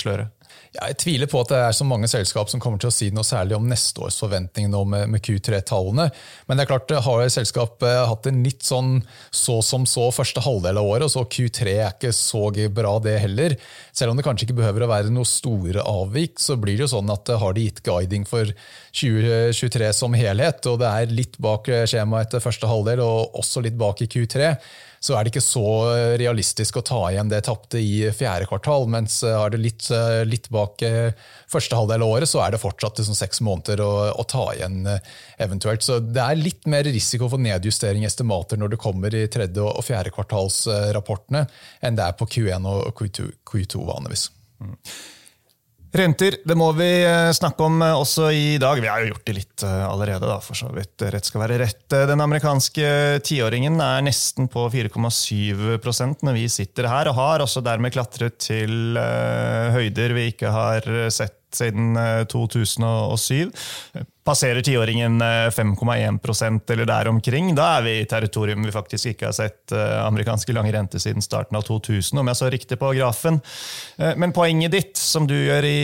sløret? 0.00 0.32
Jeg 0.74 0.96
tviler 0.98 1.28
på 1.30 1.38
at 1.38 1.52
det 1.52 1.58
er 1.62 1.74
så 1.76 1.84
mange 1.86 2.08
selskap 2.10 2.48
som 2.50 2.58
kommer 2.62 2.80
til 2.82 2.90
å 2.90 2.94
si 2.94 3.06
noe 3.14 3.22
særlig 3.26 3.54
om 3.54 3.66
neste 3.70 4.02
års 4.02 4.16
forventning 4.18 4.66
nå 4.72 4.80
med, 4.90 5.06
med 5.12 5.22
Q3-tallene. 5.22 6.08
Men 6.48 6.58
det 6.58 6.64
er 6.64 6.70
klart, 6.72 6.94
har 7.06 7.22
selskapet 7.30 7.86
eh, 7.86 8.00
hatt 8.10 8.26
en 8.26 8.40
litt 8.42 8.66
sånn 8.66 8.96
så 9.30 9.60
som 9.62 9.86
så 9.86 10.08
første 10.14 10.42
halvdel 10.42 10.80
av 10.80 10.88
året, 10.90 11.06
og 11.06 11.12
så 11.14 11.22
Q3 11.30 11.76
er 11.76 11.92
ikke 11.92 12.10
så 12.16 12.48
bra 12.74 12.96
det 13.04 13.14
heller. 13.22 13.54
Selv 13.94 14.12
om 14.12 14.18
det 14.18 14.26
kanskje 14.26 14.48
ikke 14.48 14.58
behøver 14.58 14.86
å 14.86 14.90
være 14.90 15.14
noe 15.14 15.28
store 15.28 15.84
avvik, 15.84 16.42
så 16.42 16.58
blir 16.58 16.74
det 16.74 16.88
jo 16.88 16.94
sånn 16.96 17.12
at 17.14 17.30
eh, 17.30 17.38
har 17.44 17.54
de 17.54 17.68
gitt 17.68 17.84
guiding 17.86 18.26
for 18.26 18.50
2023 18.98 19.92
som 19.94 20.18
helhet, 20.18 20.66
og 20.70 20.82
det 20.82 20.90
er 20.90 21.14
litt 21.14 21.38
bak 21.42 21.70
skjemaet 21.86 22.28
etter 22.28 22.42
første 22.42 22.70
halvdel 22.70 23.02
og 23.04 23.38
også 23.38 23.62
litt 23.62 23.78
bak 23.78 24.02
i 24.02 24.10
Q3, 24.10 24.50
så 25.04 25.16
er 25.18 25.24
det 25.24 25.34
ikke 25.34 25.44
så 25.44 25.68
realistisk 26.16 26.78
å 26.80 26.82
ta 26.86 27.00
igjen 27.10 27.28
det 27.28 27.42
tapte 27.44 27.76
i 27.76 28.06
fjerde 28.16 28.46
kvartal. 28.48 28.86
Mens 28.88 29.18
har 29.26 29.52
det 29.52 29.60
litt, 29.60 29.88
litt 30.24 30.48
bak 30.54 30.80
eh, 30.86 31.12
første 31.50 31.76
halvdel 31.76 32.06
av 32.06 32.12
året, 32.14 32.30
så 32.30 32.40
er 32.40 32.54
det 32.54 32.62
fortsatt 32.62 33.02
liksom 33.02 33.18
seks 33.18 33.42
måneder 33.44 33.82
å, 33.84 33.90
å, 34.16 34.24
ta 34.30 34.46
igjen 34.54 34.78
eh, 34.88 35.10
eventuelt. 35.44 35.84
Så 35.84 35.98
det 36.00 36.22
er 36.24 36.40
litt 36.40 36.64
mer 36.70 36.88
risiko 36.88 37.28
for 37.28 37.42
nedjustering 37.42 38.06
i 38.06 38.08
estimater 38.08 38.60
når 38.60 38.72
det 38.74 38.80
kommer 38.80 39.16
i 39.18 39.26
tredje 39.28 39.66
og 39.66 39.84
fjerde 39.84 40.14
kvartalsrapportene, 40.14 41.44
enn 41.84 42.00
det 42.00 42.08
er 42.08 42.16
på 42.16 42.30
Q1 42.36 42.70
og 42.70 42.94
Q2, 42.96 43.28
Q2 43.50 43.84
vanligvis. 43.90 44.30
Mm. 44.64 44.78
Renter 45.94 46.34
det 46.42 46.56
må 46.58 46.72
vi 46.74 46.88
eh, 47.06 47.30
snakke 47.30 47.62
om 47.68 47.78
eh, 47.84 47.94
også 47.94 48.32
i 48.34 48.56
dag. 48.58 48.80
Vi 48.82 48.88
har 48.90 49.04
jo 49.04 49.12
gjort 49.12 49.28
det 49.28 49.34
litt 49.36 49.62
eh, 49.62 49.82
allerede, 49.86 50.26
da, 50.26 50.40
for 50.42 50.58
så 50.58 50.66
vidt. 50.74 51.04
Rett 51.14 51.28
skal 51.28 51.44
være 51.44 51.58
rett. 51.62 51.84
Den 52.10 52.22
amerikanske 52.24 52.88
tiåringen 53.22 53.78
er 53.78 54.02
nesten 54.02 54.50
på 54.50 54.66
4,7% 54.72 56.26
når 56.26 56.34
vi 56.40 56.48
sitter 56.50 56.90
her, 56.90 57.12
og 57.12 57.18
har 57.20 57.44
også 57.46 57.62
dermed 57.62 57.94
klatret 57.94 58.40
til 58.42 58.98
høyder 58.98 60.16
vi 60.18 60.26
ikke 60.32 60.50
har 60.50 60.90
sett 61.14 61.43
siden 61.58 61.98
2007. 62.30 63.50
Passerer 64.24 64.64
tiåringen 64.64 65.20
5,1% 65.20 66.72
eller 66.72 66.88
der 66.88 67.10
omkring, 67.10 67.50
da 67.56 67.74
er 67.78 67.84
vi 67.84 67.92
i 68.00 68.06
territorium 68.08 68.64
vi 68.64 68.72
faktisk 68.72 69.10
ikke 69.12 69.28
har 69.28 69.36
sett 69.36 69.74
amerikanske 69.74 70.54
lange 70.56 70.72
rente 70.72 71.00
siden 71.02 71.24
starten 71.24 71.58
av 71.58 71.66
2000, 71.66 72.22
om 72.22 72.30
jeg 72.32 72.40
så 72.40 72.48
riktig 72.54 72.78
på 72.80 72.94
grafen. 72.96 73.42
Men 74.16 74.32
poenget 74.32 74.72
ditt, 74.72 74.96
som 74.96 75.28
du 75.28 75.36
gjør 75.36 75.68
i 75.68 75.78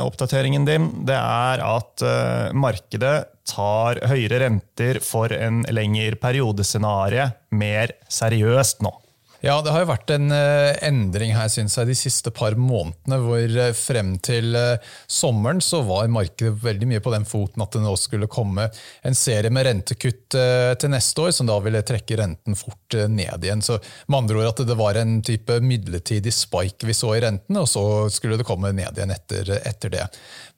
oppdateringen 0.00 0.64
din, 0.64 0.88
det 1.04 1.20
er 1.20 1.60
at 1.66 2.08
markedet 2.56 3.18
tar 3.44 4.00
høyere 4.08 4.40
renter 4.46 5.02
for 5.04 5.32
en 5.36 5.60
lengre 5.68 6.16
periodescenarie 6.20 7.28
mer 7.52 7.98
seriøst 8.08 8.80
nå. 8.84 8.96
Ja, 9.44 9.58
det 9.60 9.74
har 9.74 9.82
jo 9.82 9.90
vært 9.90 10.08
en 10.14 10.30
uh, 10.32 10.72
endring 10.86 11.34
her 11.36 11.50
synes 11.52 11.74
jeg, 11.76 11.90
de 11.90 11.96
siste 11.98 12.30
par 12.32 12.54
månedene. 12.56 13.18
hvor 13.20 13.56
uh, 13.58 13.74
Frem 13.76 14.14
til 14.24 14.56
uh, 14.56 14.80
sommeren 15.04 15.60
så 15.60 15.82
var 15.84 16.08
markedet 16.08 16.54
veldig 16.62 16.88
mye 16.88 17.02
på 17.04 17.12
den 17.12 17.26
foten 17.28 17.60
at 17.60 17.76
det 17.76 17.82
nå 17.84 17.92
skulle 18.00 18.30
komme 18.32 18.70
en 19.04 19.18
serie 19.18 19.52
med 19.52 19.66
rentekutt 19.68 20.34
til 20.80 20.90
neste 20.90 21.20
år, 21.26 21.30
som 21.36 21.46
da 21.48 21.58
ville 21.62 21.82
trekke 21.84 22.16
renten 22.18 22.56
fort 22.56 22.96
ned 23.10 23.44
igjen. 23.44 23.62
Så 23.64 23.76
med 24.08 24.22
andre 24.22 24.40
ord 24.40 24.50
at 24.54 24.64
det 24.66 24.78
var 24.78 24.96
en 24.98 25.18
type 25.24 25.58
midlertidig 25.60 26.32
spike 26.34 26.88
vi 26.88 26.96
så 26.96 27.12
i 27.14 27.20
rentene, 27.26 27.60
og 27.60 27.68
så 27.70 27.84
skulle 28.12 28.38
det 28.40 28.48
komme 28.48 28.72
ned 28.74 28.96
igjen 28.96 29.12
etter, 29.14 29.52
etter 29.60 29.92
det. 29.92 30.08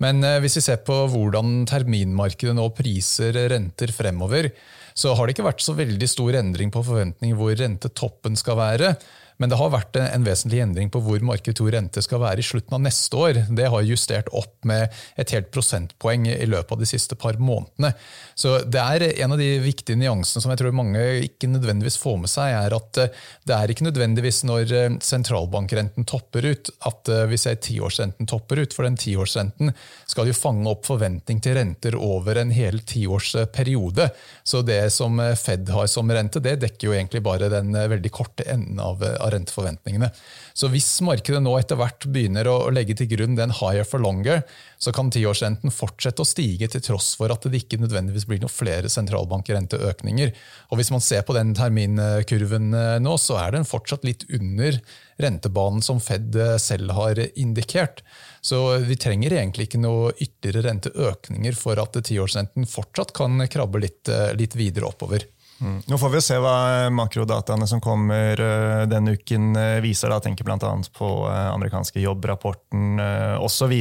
Men 0.02 0.22
hvis 0.44 0.60
vi 0.60 0.64
ser 0.68 0.80
på 0.86 1.02
hvordan 1.12 1.66
terminmarkedet 1.68 2.56
nå 2.56 2.70
priser 2.78 3.36
renter 3.52 3.92
fremover, 3.94 4.52
så 4.96 5.12
har 5.14 5.26
det 5.28 5.36
ikke 5.36 5.46
vært 5.50 5.64
så 5.64 5.76
veldig 5.76 6.08
stor 6.08 6.38
endring 6.40 6.72
på 6.72 6.82
forventninger 6.86 7.36
hvor 7.36 7.52
rentetoppen 7.58 8.38
skal 8.40 8.56
være. 8.58 8.94
Men 9.42 9.52
det 9.52 9.58
har 9.60 9.72
vært 9.74 9.98
en 10.00 10.24
vesentlig 10.26 10.62
endring 10.64 10.90
på 10.92 11.02
hvor 11.04 11.22
marked 11.26 11.58
2 11.58 11.68
rente 11.74 12.02
skal 12.04 12.22
være 12.22 12.40
i 12.40 12.46
slutten 12.46 12.76
av 12.78 12.84
neste 12.84 13.18
år. 13.20 13.42
Det 13.52 13.68
har 13.72 13.86
justert 13.86 14.30
opp 14.36 14.54
med 14.68 14.92
et 15.20 15.32
helt 15.34 15.50
prosentpoeng 15.54 16.26
i 16.32 16.48
løpet 16.48 16.72
av 16.72 16.82
de 16.82 16.88
siste 16.88 17.18
par 17.20 17.38
månedene. 17.42 17.92
Så 18.36 18.58
det 18.64 18.80
er 18.82 19.04
en 19.24 19.34
av 19.34 19.40
de 19.40 19.48
viktige 19.64 19.98
nyansene 20.00 20.42
som 20.42 20.52
jeg 20.52 20.60
tror 20.60 20.74
mange 20.76 21.02
ikke 21.26 21.50
nødvendigvis 21.50 21.98
får 22.00 22.18
med 22.22 22.32
seg, 22.32 22.52
er 22.52 22.76
at 22.76 23.00
eh, 23.02 23.22
det 23.48 23.56
er 23.56 23.72
ikke 23.72 23.86
nødvendigvis 23.86 24.42
når 24.48 24.74
eh, 24.76 24.96
sentralbankrenten 25.04 26.06
topper 26.08 26.48
ut, 26.50 26.70
at 26.88 27.12
eh, 27.12 27.24
vi 27.30 27.40
ser 27.40 27.60
tiårsrenten 27.64 28.28
topper 28.28 28.62
ut. 28.62 28.76
For 28.76 28.86
den 28.88 28.98
tiårsrenten 29.00 29.72
skal 30.08 30.30
jo 30.30 30.36
fange 30.36 30.68
opp 30.70 30.86
forventning 30.88 31.42
til 31.44 31.56
renter 31.58 31.96
over 31.98 32.40
en 32.40 32.52
hel 32.54 32.80
tiårsperiode. 32.86 34.10
Så 34.46 34.62
det 34.66 34.82
som 34.94 35.20
Fed 35.40 35.68
har 35.72 35.88
som 35.90 36.10
rente, 36.12 36.42
det 36.44 36.58
dekker 36.64 36.90
jo 36.90 36.96
egentlig 36.96 37.22
bare 37.26 37.50
den 37.52 37.72
veldig 37.76 38.12
korte 38.14 38.46
enden 38.50 38.80
av 38.82 39.02
av 39.26 39.34
renteforventningene. 39.34 40.08
Så 40.56 40.70
hvis 40.72 40.88
markedet 41.04 41.42
nå 41.42 41.52
etter 41.58 41.78
hvert 41.80 42.06
begynner 42.08 42.48
å 42.48 42.70
legge 42.72 42.96
til 42.96 43.10
grunn 43.10 43.36
den 43.38 43.54
higher 43.58 43.86
for 43.86 44.02
longer, 44.02 44.44
så 44.78 44.92
kan 44.94 45.10
tiårsrenten 45.12 45.74
fortsette 45.74 46.22
å 46.22 46.28
stige 46.28 46.68
til 46.72 46.84
tross 46.84 47.14
for 47.18 47.32
at 47.32 47.44
det 47.48 47.62
ikke 47.62 47.80
nødvendigvis 47.82 48.26
blir 48.28 48.40
noen 48.42 48.52
flere 48.52 48.90
sentralbankrenteøkninger. 48.92 50.32
Og 50.70 50.80
hvis 50.80 50.92
man 50.94 51.04
ser 51.04 51.26
på 51.26 51.36
den 51.36 51.54
terminkurven 51.56 52.70
eh, 52.76 52.94
nå, 53.02 53.16
så 53.20 53.40
er 53.42 53.56
den 53.56 53.68
fortsatt 53.68 54.06
litt 54.06 54.26
under 54.30 54.80
rentebanen 55.22 55.82
som 55.84 56.00
Fed 56.02 56.36
eh, 56.36 56.56
selv 56.62 56.92
har 56.96 57.20
indikert. 57.34 58.02
Så 58.44 58.78
vi 58.86 58.98
trenger 59.00 59.34
egentlig 59.34 59.66
ikke 59.66 59.82
noe 59.82 60.12
ytterligere 60.14 60.68
renteøkninger 60.68 61.56
for 61.58 61.80
at 61.82 61.96
tiårsrenten 62.06 62.68
fortsatt 62.70 63.14
kan 63.16 63.40
krabbe 63.50 63.82
litt, 63.82 64.04
eh, 64.12 64.32
litt 64.38 64.54
videre 64.58 64.92
oppover. 64.92 65.24
Mm. 65.58 65.78
Nå 65.88 65.98
får 65.98 66.12
vi 66.12 66.20
se 66.24 66.36
hva 66.42 66.56
makrodataene 66.92 67.66
som 67.68 67.80
kommer 67.80 68.40
uh, 68.40 68.84
denne 68.90 69.16
uken 69.16 69.56
uh, 69.56 69.78
viser. 69.84 70.12
Da. 70.12 70.20
tenker 70.20 70.44
bl.a. 70.44 70.58
på 70.98 71.10
uh, 71.24 71.48
amerikanske 71.54 72.02
jobbrapporten 72.04 73.00
osv. 73.40 73.74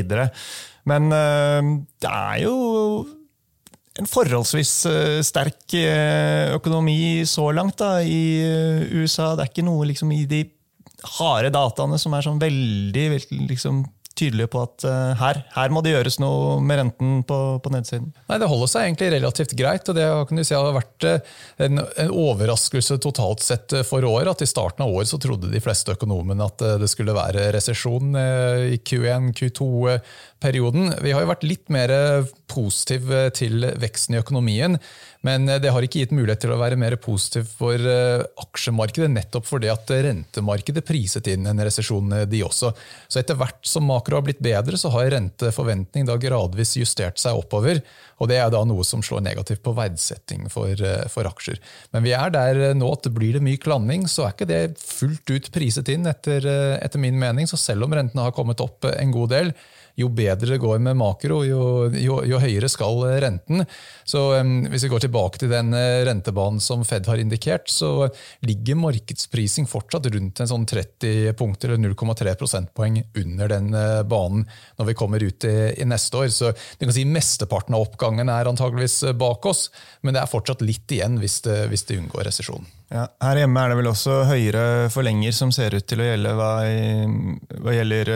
Men 0.86 1.10
det 1.10 2.10
er 2.10 2.42
jo 2.44 2.56
en 3.96 4.10
forholdsvis 4.10 4.74
sterk 5.26 5.74
økonomi 6.54 7.24
så 7.26 7.48
langt 7.56 7.80
da, 7.80 8.04
i 8.04 8.44
USA. 8.92 9.32
Det 9.34 9.46
er 9.48 9.50
ikke 9.50 9.66
noe 9.66 9.88
liksom, 9.90 10.12
i 10.14 10.28
de 10.30 10.44
harde 11.18 11.50
dataene 11.56 11.98
som 12.02 12.14
er 12.14 12.28
sånn 12.28 12.42
veldig 12.42 13.06
liksom, 13.50 13.82
tydelige 14.16 14.50
på 14.52 14.64
at 14.64 14.86
uh, 14.88 15.14
her, 15.20 15.42
her, 15.56 15.74
må 15.74 15.84
det 15.86 15.94
gjøres 15.94 16.18
noe 16.24 16.58
med 16.64 16.80
renten 16.80 17.18
på, 17.28 17.40
på, 17.64 17.72
nedsiden? 17.74 18.12
Nei, 18.30 18.40
Det 18.42 18.50
holder 18.52 18.72
seg 18.72 18.88
egentlig 18.88 19.12
relativt 19.16 19.56
greit. 19.60 19.92
og 19.92 19.98
Det 19.98 20.08
kan 20.30 20.42
du 20.42 20.46
si 20.48 20.56
har 20.56 20.76
vært 20.76 21.08
en, 21.08 21.84
en, 21.84 22.14
overraskelse 22.26 23.00
totalt 23.04 23.44
sett 23.44 23.76
for 23.88 24.08
året. 24.08 24.32
at 24.32 24.46
I 24.46 24.50
starten 24.50 24.86
av 24.86 24.94
året 24.96 25.12
så 25.12 25.20
trodde 25.22 25.52
de 25.52 25.64
fleste 25.64 25.96
økonomene 25.96 26.48
at 26.48 26.64
det 26.82 26.90
skulle 26.92 27.16
være 27.16 27.50
resesjon 27.56 28.16
i 28.72 28.80
Q1, 28.80 29.32
Q2-perioden. 30.46 30.94
Vi 31.02 31.12
har 31.12 31.24
jo 31.24 31.32
vært 31.32 31.46
litt 31.46 31.70
mer 31.74 31.92
positive 32.48 33.30
til 33.36 33.66
veksten 33.82 34.16
i 34.16 34.22
økonomien. 34.22 34.78
Men 35.26 35.48
det 35.50 35.72
har 35.74 35.82
ikke 35.82 36.04
gitt 36.04 36.14
mulighet 36.14 36.44
til 36.44 36.54
å 36.54 36.60
være 36.60 36.78
mer 36.78 36.96
positiv 37.02 37.48
for 37.58 37.82
aksjemarkedet, 38.44 39.10
nettopp 39.10 39.48
fordi 39.48 39.72
at 39.74 39.90
rentemarkedet 39.90 40.86
priset 40.86 41.26
inn 41.32 41.48
en 41.50 41.64
resesjon, 41.66 42.14
de 42.30 42.44
også. 42.46 42.70
Så 43.10 43.22
etter 43.22 43.38
hvert 43.40 43.66
som 43.66 43.88
makro 43.90 44.20
har 44.20 44.26
blitt 44.28 44.44
bedre, 44.46 44.78
så 44.78 44.92
har 44.94 45.10
renteforventning 45.16 46.06
da 46.06 46.20
gradvis 46.22 46.76
justert 46.78 47.18
seg 47.22 47.40
oppover. 47.40 47.82
Og 48.22 48.30
det 48.30 48.38
er 48.40 48.52
da 48.54 48.62
noe 48.68 48.86
som 48.86 49.02
slår 49.04 49.24
negativt 49.26 49.64
på 49.66 49.74
verdsetting 49.76 50.46
for, 50.54 50.78
for 51.12 51.28
aksjer. 51.28 51.58
Men 51.96 52.06
vi 52.06 52.14
er 52.16 52.30
der 52.36 52.62
nå 52.78 52.92
at 52.94 53.08
det 53.08 53.16
blir 53.18 53.34
det 53.36 53.44
myk 53.44 53.66
landing, 53.72 54.06
så 54.12 54.28
er 54.28 54.36
ikke 54.36 54.52
det 54.52 54.62
fullt 54.78 55.34
ut 55.34 55.50
priset 55.56 55.90
inn, 55.92 56.06
etter, 56.12 56.46
etter 56.78 57.02
min 57.02 57.18
mening. 57.20 57.50
Så 57.50 57.58
selv 57.60 57.90
om 57.90 57.98
rentene 57.98 58.28
har 58.28 58.36
kommet 58.38 58.62
opp 58.62 58.86
en 58.94 59.16
god 59.16 59.34
del, 59.34 59.52
jo 59.96 60.10
bedre 60.12 60.56
det 60.56 60.60
går 60.60 60.82
med 60.84 60.98
makro, 61.00 61.40
jo, 61.48 61.62
jo, 61.96 62.20
jo 62.28 62.40
høyere 62.42 62.68
skal 62.72 63.00
renten. 63.24 63.64
Så 64.04 64.22
um, 64.42 64.66
Hvis 64.72 64.86
vi 64.86 64.92
går 64.92 65.06
tilbake 65.06 65.40
til 65.40 65.52
den 65.52 65.72
eh, 65.78 66.04
rentebanen 66.08 66.60
som 66.64 66.84
Fed 66.88 67.08
har 67.08 67.22
indikert, 67.22 67.70
så 67.72 68.10
ligger 68.46 68.80
markedsprising 68.82 69.70
fortsatt 69.72 70.10
rundt 70.14 70.42
en 70.44 70.52
sånn 70.52 70.68
30 70.68 71.34
punkter, 71.40 71.74
eller 71.74 71.96
0,3 71.96 72.36
prosentpoeng 72.40 73.02
under 73.24 73.52
den 73.56 73.72
uh, 73.76 74.04
banen 74.04 74.44
når 74.76 74.92
vi 74.92 74.98
kommer 75.00 75.24
ut 75.24 75.48
i, 75.48 75.56
i, 75.80 75.88
neste 75.88 76.20
år. 76.20 76.30
Så 76.36 76.52
du 76.52 76.86
kan 76.88 76.96
si 76.96 77.08
Mesteparten 77.08 77.78
av 77.78 77.88
oppgangen 77.88 78.32
er 78.32 78.52
antageligvis 78.52 79.02
eh, 79.08 79.16
bak 79.16 79.48
oss, 79.48 79.70
men 80.04 80.16
det 80.16 80.24
er 80.24 80.32
fortsatt 80.32 80.66
litt 80.66 80.92
igjen 80.92 81.22
hvis 81.22 81.40
det, 81.48 81.62
hvis 81.72 81.88
det 81.88 82.02
unngår 82.02 82.28
resesjon. 82.28 82.68
Ja, 82.92 83.08
her 83.24 83.40
hjemme 83.40 83.64
er 83.64 83.72
det 83.72 83.80
vel 83.80 83.90
også 83.90 84.20
høyere 84.30 84.66
forlenger 84.94 85.34
som 85.34 85.56
ser 85.56 85.74
ut 85.74 85.88
til 85.90 86.04
å 86.04 86.06
gjelde 86.12 86.36
hva, 86.38 86.52
hva 87.64 87.74
gjelder 87.74 88.12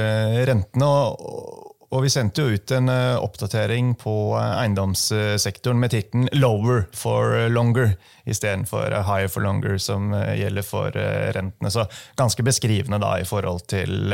rentene. 0.45 0.85
og 0.85 1.68
og 1.89 2.03
vi 2.05 2.11
sendte 2.13 2.43
jo 2.43 2.53
ut 2.53 2.71
en 2.75 2.91
uh, 2.91 3.17
oppdatering 3.17 3.95
på 3.97 4.13
uh, 4.35 4.61
eiendomssektoren 4.61 5.79
med 5.81 5.93
tittelen 5.93 6.29
'Lower 6.33 6.85
for 6.93 7.49
longer' 7.49 7.95
istedenfor 8.29 8.93
'Higher 8.93 9.31
for 9.33 9.41
longer', 9.41 9.79
som 9.81 10.13
gjelder 10.13 10.65
for 10.65 10.93
rentene. 11.33 11.71
Så 11.71 11.87
ganske 12.15 12.45
beskrivende 12.45 12.99
da 13.01 13.15
i 13.17 13.25
forhold 13.25 13.65
til 13.67 14.13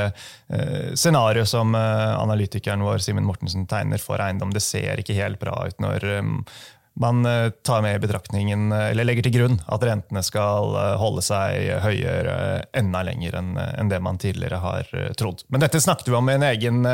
scenarioet 0.95 1.49
som 1.49 1.75
analytikeren 1.75 2.85
vår 2.85 3.03
Simen 3.03 3.27
Mortensen 3.27 3.67
tegner 3.67 3.99
for 3.99 4.23
eiendom. 4.23 4.53
Det 4.55 4.63
ser 4.63 5.01
ikke 5.01 5.17
helt 5.17 5.41
bra 5.41 5.57
ut 5.67 5.83
når 5.83 6.07
man 6.95 7.25
eh, 7.25 7.49
tar 7.49 7.81
med 7.81 7.95
i 7.95 7.99
betraktningen, 7.99 8.71
eh, 8.71 8.89
eller 8.91 9.03
legger 9.03 9.25
til 9.27 9.33
grunn 9.35 9.57
at 9.67 9.83
rentene 9.83 10.23
skal 10.23 10.75
eh, 10.79 10.93
holde 10.99 11.23
seg 11.25 11.67
høyere 11.83 12.35
enda 12.75 13.03
lenger 13.03 13.35
enn 13.39 13.91
det 13.91 13.99
man 14.03 14.19
tidligere 14.21 14.61
har 14.63 14.89
trodd. 15.19 15.43
Men 15.51 15.63
dette 15.63 15.81
snakket 15.83 16.07
vi 16.07 16.17
om 16.17 16.29
i 16.31 16.37
en 16.37 16.47
egen 16.47 16.87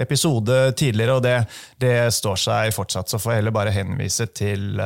episode 0.00 0.58
tidligere, 0.78 1.18
og 1.18 1.24
det, 1.24 1.36
det 1.82 1.96
står 2.14 2.40
seg 2.40 2.74
fortsatt. 2.74 3.10
Så 3.10 3.20
får 3.22 3.32
jeg 3.32 3.42
heller 3.42 3.54
bare 3.54 3.74
henvise 3.74 4.26
til 4.34 4.80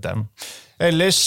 den. 0.00 0.26
Ellers, 0.82 1.20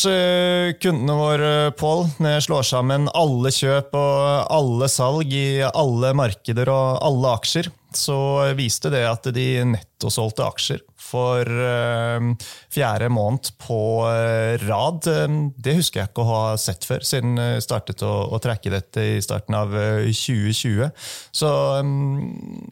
kundene 0.83 1.13
våre, 1.15 1.51
Pål, 1.79 2.01
slår 2.43 2.65
sammen 2.67 3.07
alle 3.15 3.51
kjøp 3.55 3.95
og 3.95 4.51
alle 4.51 4.89
salg 4.91 5.31
i 5.31 5.61
alle 5.67 6.11
markeder 6.17 6.67
og 6.67 6.99
alle 7.07 7.31
aksjer, 7.39 7.69
så 7.95 8.17
viste 8.57 8.91
det 8.91 9.05
at 9.07 9.29
de 9.33 9.47
nettosolgte 9.71 10.45
aksjer 10.45 10.83
for 11.07 11.47
uh, 11.47 12.49
fjerde 12.73 13.09
måned 13.13 13.51
på 13.63 13.79
uh, 14.03 14.57
rad. 14.67 15.07
Det 15.55 15.77
husker 15.79 16.01
jeg 16.01 16.11
ikke 16.11 16.25
å 16.25 16.31
ha 16.31 16.43
sett 16.61 16.87
før, 16.87 17.05
siden 17.07 17.39
jeg 17.39 17.65
startet 17.65 18.03
å, 18.05 18.13
å 18.33 18.41
trekke 18.43 18.73
dette 18.73 19.05
i 19.15 19.21
starten 19.23 19.57
av 19.57 19.75
uh, 19.75 20.03
2020. 20.11 20.91
Så 21.35 21.53
um, 21.79 22.67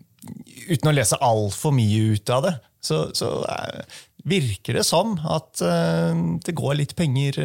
uten 0.67 0.91
å 0.91 0.95
lese 0.95 1.21
altfor 1.23 1.75
mye 1.75 2.15
ut 2.15 2.33
av 2.33 2.47
det, 2.49 2.55
så, 2.85 3.07
så 3.17 3.29
virker 4.25 4.79
det 4.79 4.85
som 4.87 5.15
at 5.29 5.61
det 5.61 6.53
går 6.57 6.79
litt 6.79 6.95
penger, 6.97 7.37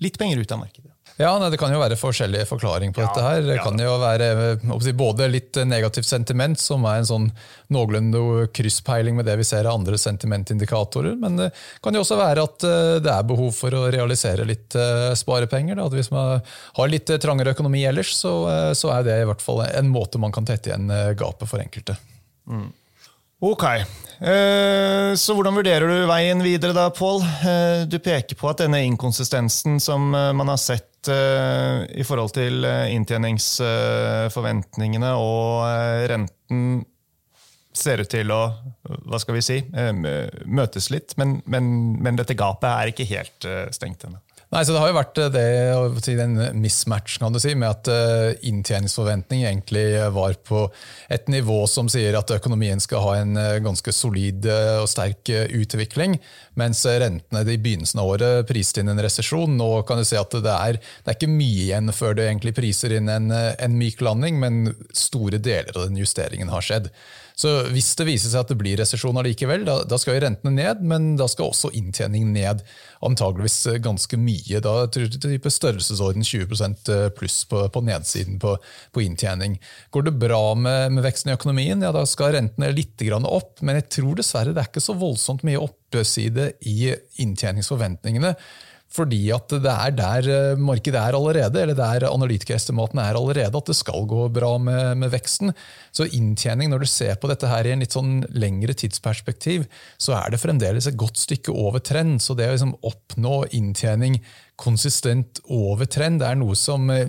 litt 0.00 0.16
penger 0.18 0.40
ut 0.40 0.54
av 0.56 0.62
markedet. 0.64 0.94
Ja, 1.16 1.50
Det 1.50 1.58
kan 1.60 1.70
jo 1.70 1.78
være 1.78 1.94
forskjellige 1.94 2.46
forklaringer 2.48 2.94
på 2.94 3.02
ja, 3.04 3.06
dette. 3.06 3.22
her. 3.22 3.42
Det 3.46 3.56
ja. 3.60 3.62
kan 3.62 3.78
jo 3.78 3.92
være 4.02 4.94
både 4.98 5.28
litt 5.30 5.54
negativt 5.62 6.08
sentiment, 6.08 6.58
som 6.58 6.82
er 6.90 6.98
en 6.98 7.06
sånn 7.06 7.28
noenlunde 7.70 8.48
krysspeiling 8.54 9.14
med 9.14 9.28
det 9.28 9.36
vi 9.38 9.46
ser 9.46 9.68
av 9.68 9.78
andre 9.78 9.98
sentimentindikatorer. 10.00 11.14
Men 11.20 11.38
det 11.38 11.52
kan 11.84 11.94
jo 11.94 12.02
også 12.02 12.18
være 12.18 12.46
at 12.48 12.66
eh, 12.66 12.96
det 13.04 13.12
er 13.14 13.28
behov 13.30 13.54
for 13.54 13.78
å 13.78 13.86
realisere 13.94 14.46
litt 14.48 14.74
eh, 14.74 15.12
sparepenger. 15.14 15.78
Da. 15.78 15.86
At 15.86 15.94
hvis 15.94 16.10
man 16.10 16.42
har 16.80 16.90
litt 16.90 17.14
trangere 17.22 17.54
økonomi 17.54 17.84
ellers, 17.86 18.16
så, 18.18 18.34
eh, 18.50 18.70
så, 18.74 18.90
er 18.96 19.06
det 19.06 19.20
i 19.22 19.28
hvert 19.30 19.44
fall 19.44 19.62
en 19.68 19.94
måte 19.94 20.18
man 20.18 20.34
kan 20.34 20.48
tette 20.48 20.72
igjen 20.72 20.90
gapet 21.14 21.46
for 21.46 21.62
enkelte. 21.62 21.94
Mm. 22.50 22.72
Ok, 23.44 23.60
så 25.20 25.34
hvordan 25.36 25.52
vurderer 25.58 25.90
du 25.90 26.06
veien 26.08 26.40
videre 26.40 26.72
da, 26.72 26.86
Pål? 26.94 27.18
Du 27.92 27.98
peker 28.00 28.36
på 28.40 28.48
at 28.48 28.60
denne 28.62 28.80
inkonsistensen 28.86 29.76
som 29.84 30.00
man 30.14 30.48
har 30.48 30.56
sett 30.62 31.10
i 31.12 32.04
forhold 32.08 32.32
til 32.32 32.64
inntjeningsforventningene 32.64 35.10
og 35.20 35.68
renten 36.08 36.88
ser 37.76 38.00
ut 38.00 38.08
til 38.14 38.32
å 38.32 38.48
hva 39.04 39.18
skal 39.20 39.36
vi 39.36 39.44
si, 39.44 39.60
møtes 40.48 40.88
litt, 40.94 41.12
men, 41.20 41.42
men, 41.44 42.00
men 42.00 42.16
dette 42.16 42.32
gapet 42.38 42.70
er 42.70 42.86
ikke 42.94 43.10
helt 43.12 43.44
stengt 43.76 44.08
ennå. 44.08 44.24
Nei, 44.54 44.60
så 44.62 44.70
Det 44.70 44.78
har 44.84 44.90
jo 44.92 44.94
vært 45.00 45.18
eh, 45.18 45.30
det, 45.34 46.18
den 46.20 46.36
mismatch 46.62 47.16
kan 47.18 47.34
du 47.34 47.40
si, 47.42 47.56
med 47.58 47.66
at 47.72 47.88
uh, 47.90 48.36
inntjeningsforventning 48.46 49.42
egentlig 49.48 49.82
var 50.14 50.36
på 50.46 50.68
et 51.10 51.26
nivå 51.32 51.64
som 51.70 51.88
sier 51.90 52.14
at 52.14 52.30
økonomien 52.36 52.78
skal 52.82 53.02
ha 53.02 53.16
en 53.18 53.34
ganske 53.64 53.90
solid 53.94 54.46
og 54.46 54.86
sterk 54.90 55.32
utvikling, 55.58 56.16
mens 56.60 56.84
rentene 56.86 57.42
i 57.42 57.58
begynnelsen 57.58 58.02
av 58.02 58.12
året 58.12 58.46
priste 58.46 58.82
inn 58.82 58.92
en 58.92 59.02
resesjon. 59.02 59.58
Nå 59.58 59.70
kan 59.88 59.98
du 59.98 60.06
si 60.06 60.18
at 60.20 60.38
det 60.44 60.54
er, 60.54 60.78
det 60.78 61.10
er 61.10 61.18
ikke 61.18 61.32
mye 61.34 61.66
igjen 61.66 61.90
før 61.96 62.14
det 62.18 62.28
egentlig 62.28 62.54
priser 62.54 62.94
inn 62.94 63.10
en, 63.10 63.32
en 63.34 63.78
myk 63.80 64.04
landing, 64.06 64.38
men 64.38 64.70
store 64.94 65.42
deler 65.42 65.74
av 65.74 65.88
den 65.88 65.98
justeringen 65.98 66.52
har 66.54 66.62
skjedd. 66.62 66.92
Så 67.34 67.50
Hvis 67.74 67.90
det 67.98 68.06
viser 68.06 68.30
seg 68.30 68.44
at 68.44 68.50
det 68.52 68.56
blir 68.60 68.78
resesjon 68.78 69.16
allikevel, 69.18 69.64
da, 69.66 69.80
da, 69.90 69.98
skal 69.98 70.16
jo 70.16 70.22
rentene 70.22 70.52
ned, 70.54 70.82
men 70.86 71.14
da 71.18 71.26
skal 71.30 71.50
også 71.50 71.72
inntjeningen 71.74 72.30
ned. 72.36 72.60
Antageligvis 73.04 73.56
eh, 73.72 73.80
ganske 73.82 74.18
mye. 74.20 74.60
Da 74.62 74.74
type 74.94 75.50
størrelsesorden 75.50 76.22
20 76.22 76.54
eh, 76.94 77.08
pluss 77.16 77.40
på, 77.50 77.64
på 77.74 77.82
nedsiden 77.82 78.38
på, 78.42 78.54
på, 78.94 79.02
inntjening. 79.02 79.58
Går 79.90 80.06
det 80.06 80.14
bra 80.22 80.44
med, 80.54 80.94
med, 80.94 81.02
veksten 81.08 81.32
i 81.32 81.34
økonomien, 81.34 81.82
ja 81.82 81.90
da 81.94 82.04
skal 82.06 82.36
rentene 82.36 82.70
litt 82.74 83.02
opp, 83.24 83.58
men 83.66 83.80
jeg 83.80 83.88
tror 83.98 84.14
dessverre 84.20 84.54
det 84.54 84.62
er 84.62 84.70
ikke 84.70 84.84
så 84.84 84.94
voldsomt 84.96 85.42
mye 85.46 85.58
oppside 85.60 86.52
i 86.70 86.94
inntjeningsforventningene. 87.24 88.34
Fordi 88.94 89.20
at 89.34 89.50
det 89.50 89.72
er 89.72 89.94
der 89.98 90.28
eh, 90.30 90.60
markedet 90.60 91.00
er 91.00 91.16
allerede, 91.18 91.62
eller 91.62 91.78
der 91.78 92.06
analytikerestimatene 92.06 93.02
er 93.02 93.18
allerede, 93.18 93.50
at 93.58 93.70
det 93.70 93.76
skal 93.78 94.06
gå 94.10 94.28
bra 94.34 94.52
med, 94.62 95.00
med, 95.00 95.10
veksten. 95.14 95.50
Så 95.94 96.06
inntjening, 96.14 96.70
når 96.70 96.84
du 96.84 96.90
ser 96.90 97.18
på 97.18 97.30
dette 97.30 97.50
her 97.50 97.66
i 97.66 97.74
en 97.74 97.82
litt 97.82 97.96
sånn 97.96 98.20
lengre 98.34 98.76
tidsperspektiv, 98.78 99.66
så 99.98 100.14
er 100.20 100.30
det 100.30 100.42
fremdeles 100.42 100.86
et 100.86 100.98
godt 101.00 101.18
stykke 101.18 101.54
over 101.54 101.82
trend. 101.82 102.22
Så 102.22 102.38
det 102.38 102.48
å 102.50 102.54
liksom 102.54 102.76
oppnå 102.86 103.40
inntjening 103.58 104.20
konsistent 104.60 105.40
over 105.50 105.88
trend. 105.90 106.20
Det 106.22 106.28
er 106.28 106.38
noe 106.38 106.56
som 106.58 106.86
eh, 106.92 107.06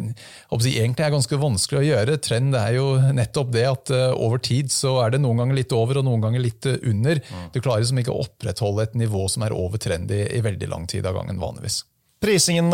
egentlig 0.49 1.05
er 1.05 1.13
ganske 1.13 1.39
vanskelig 1.39 1.81
å 1.81 1.85
gjøre. 1.85 2.19
Trend 2.25 2.57
er 2.57 2.77
jo 2.77 2.87
nettopp 3.15 3.51
det 3.53 3.65
at 3.69 3.93
eh, 3.93 4.11
over 4.13 4.41
tid 4.43 4.73
så 4.73 4.97
er 5.03 5.15
det 5.15 5.23
noen 5.23 5.43
ganger 5.43 5.59
litt 5.61 5.75
over 5.75 6.01
og 6.01 6.07
noen 6.07 6.23
ganger 6.25 6.43
litt 6.43 6.69
eh, 6.69 6.79
under. 6.89 7.21
Mm. 7.21 7.49
Du 7.53 7.61
klarer 7.61 7.85
liksom 7.85 8.01
ikke 8.01 8.15
å 8.15 8.23
opprettholde 8.25 8.87
et 8.87 8.97
nivå 9.05 9.27
som 9.31 9.45
er 9.45 9.55
over 9.55 9.81
trend 9.81 10.13
i, 10.15 10.23
i 10.37 10.41
veldig 10.45 10.71
lang 10.71 10.89
tid 10.89 11.05
av 11.05 11.19
gangen 11.19 11.41
vanligvis. 11.41 11.83
Prisingen 12.23 12.71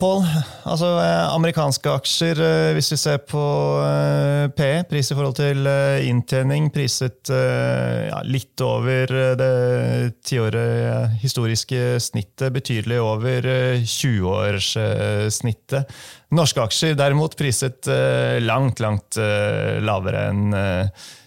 Pål? 0.00 0.24
Altså, 0.66 0.86
amerikanske 1.32 1.90
aksjer, 1.92 2.40
eh, 2.42 2.72
hvis 2.76 2.92
vi 2.92 2.96
ser 3.00 3.18
på 3.24 3.42
eh, 3.86 4.48
P, 4.52 4.84
pris 4.90 5.10
i 5.10 5.14
forhold 5.16 5.36
til 5.38 5.66
eh, 5.70 6.08
inntjening, 6.10 6.70
priset 6.74 7.30
ja, 7.32 8.20
litt 8.26 8.60
over 8.64 9.06
det 9.38 10.14
tiåret 10.26 11.10
historiske 11.22 12.00
snittet, 12.02 12.52
betydelig 12.54 13.00
over 13.02 13.42
20-årssnittet. 13.86 15.82
Norske 16.34 16.62
aksjer 16.66 16.94
derimot 16.98 17.36
priset 17.38 17.86
langt, 18.42 18.80
langt 18.82 19.16
lavere 19.20 20.28
enn 20.32 20.54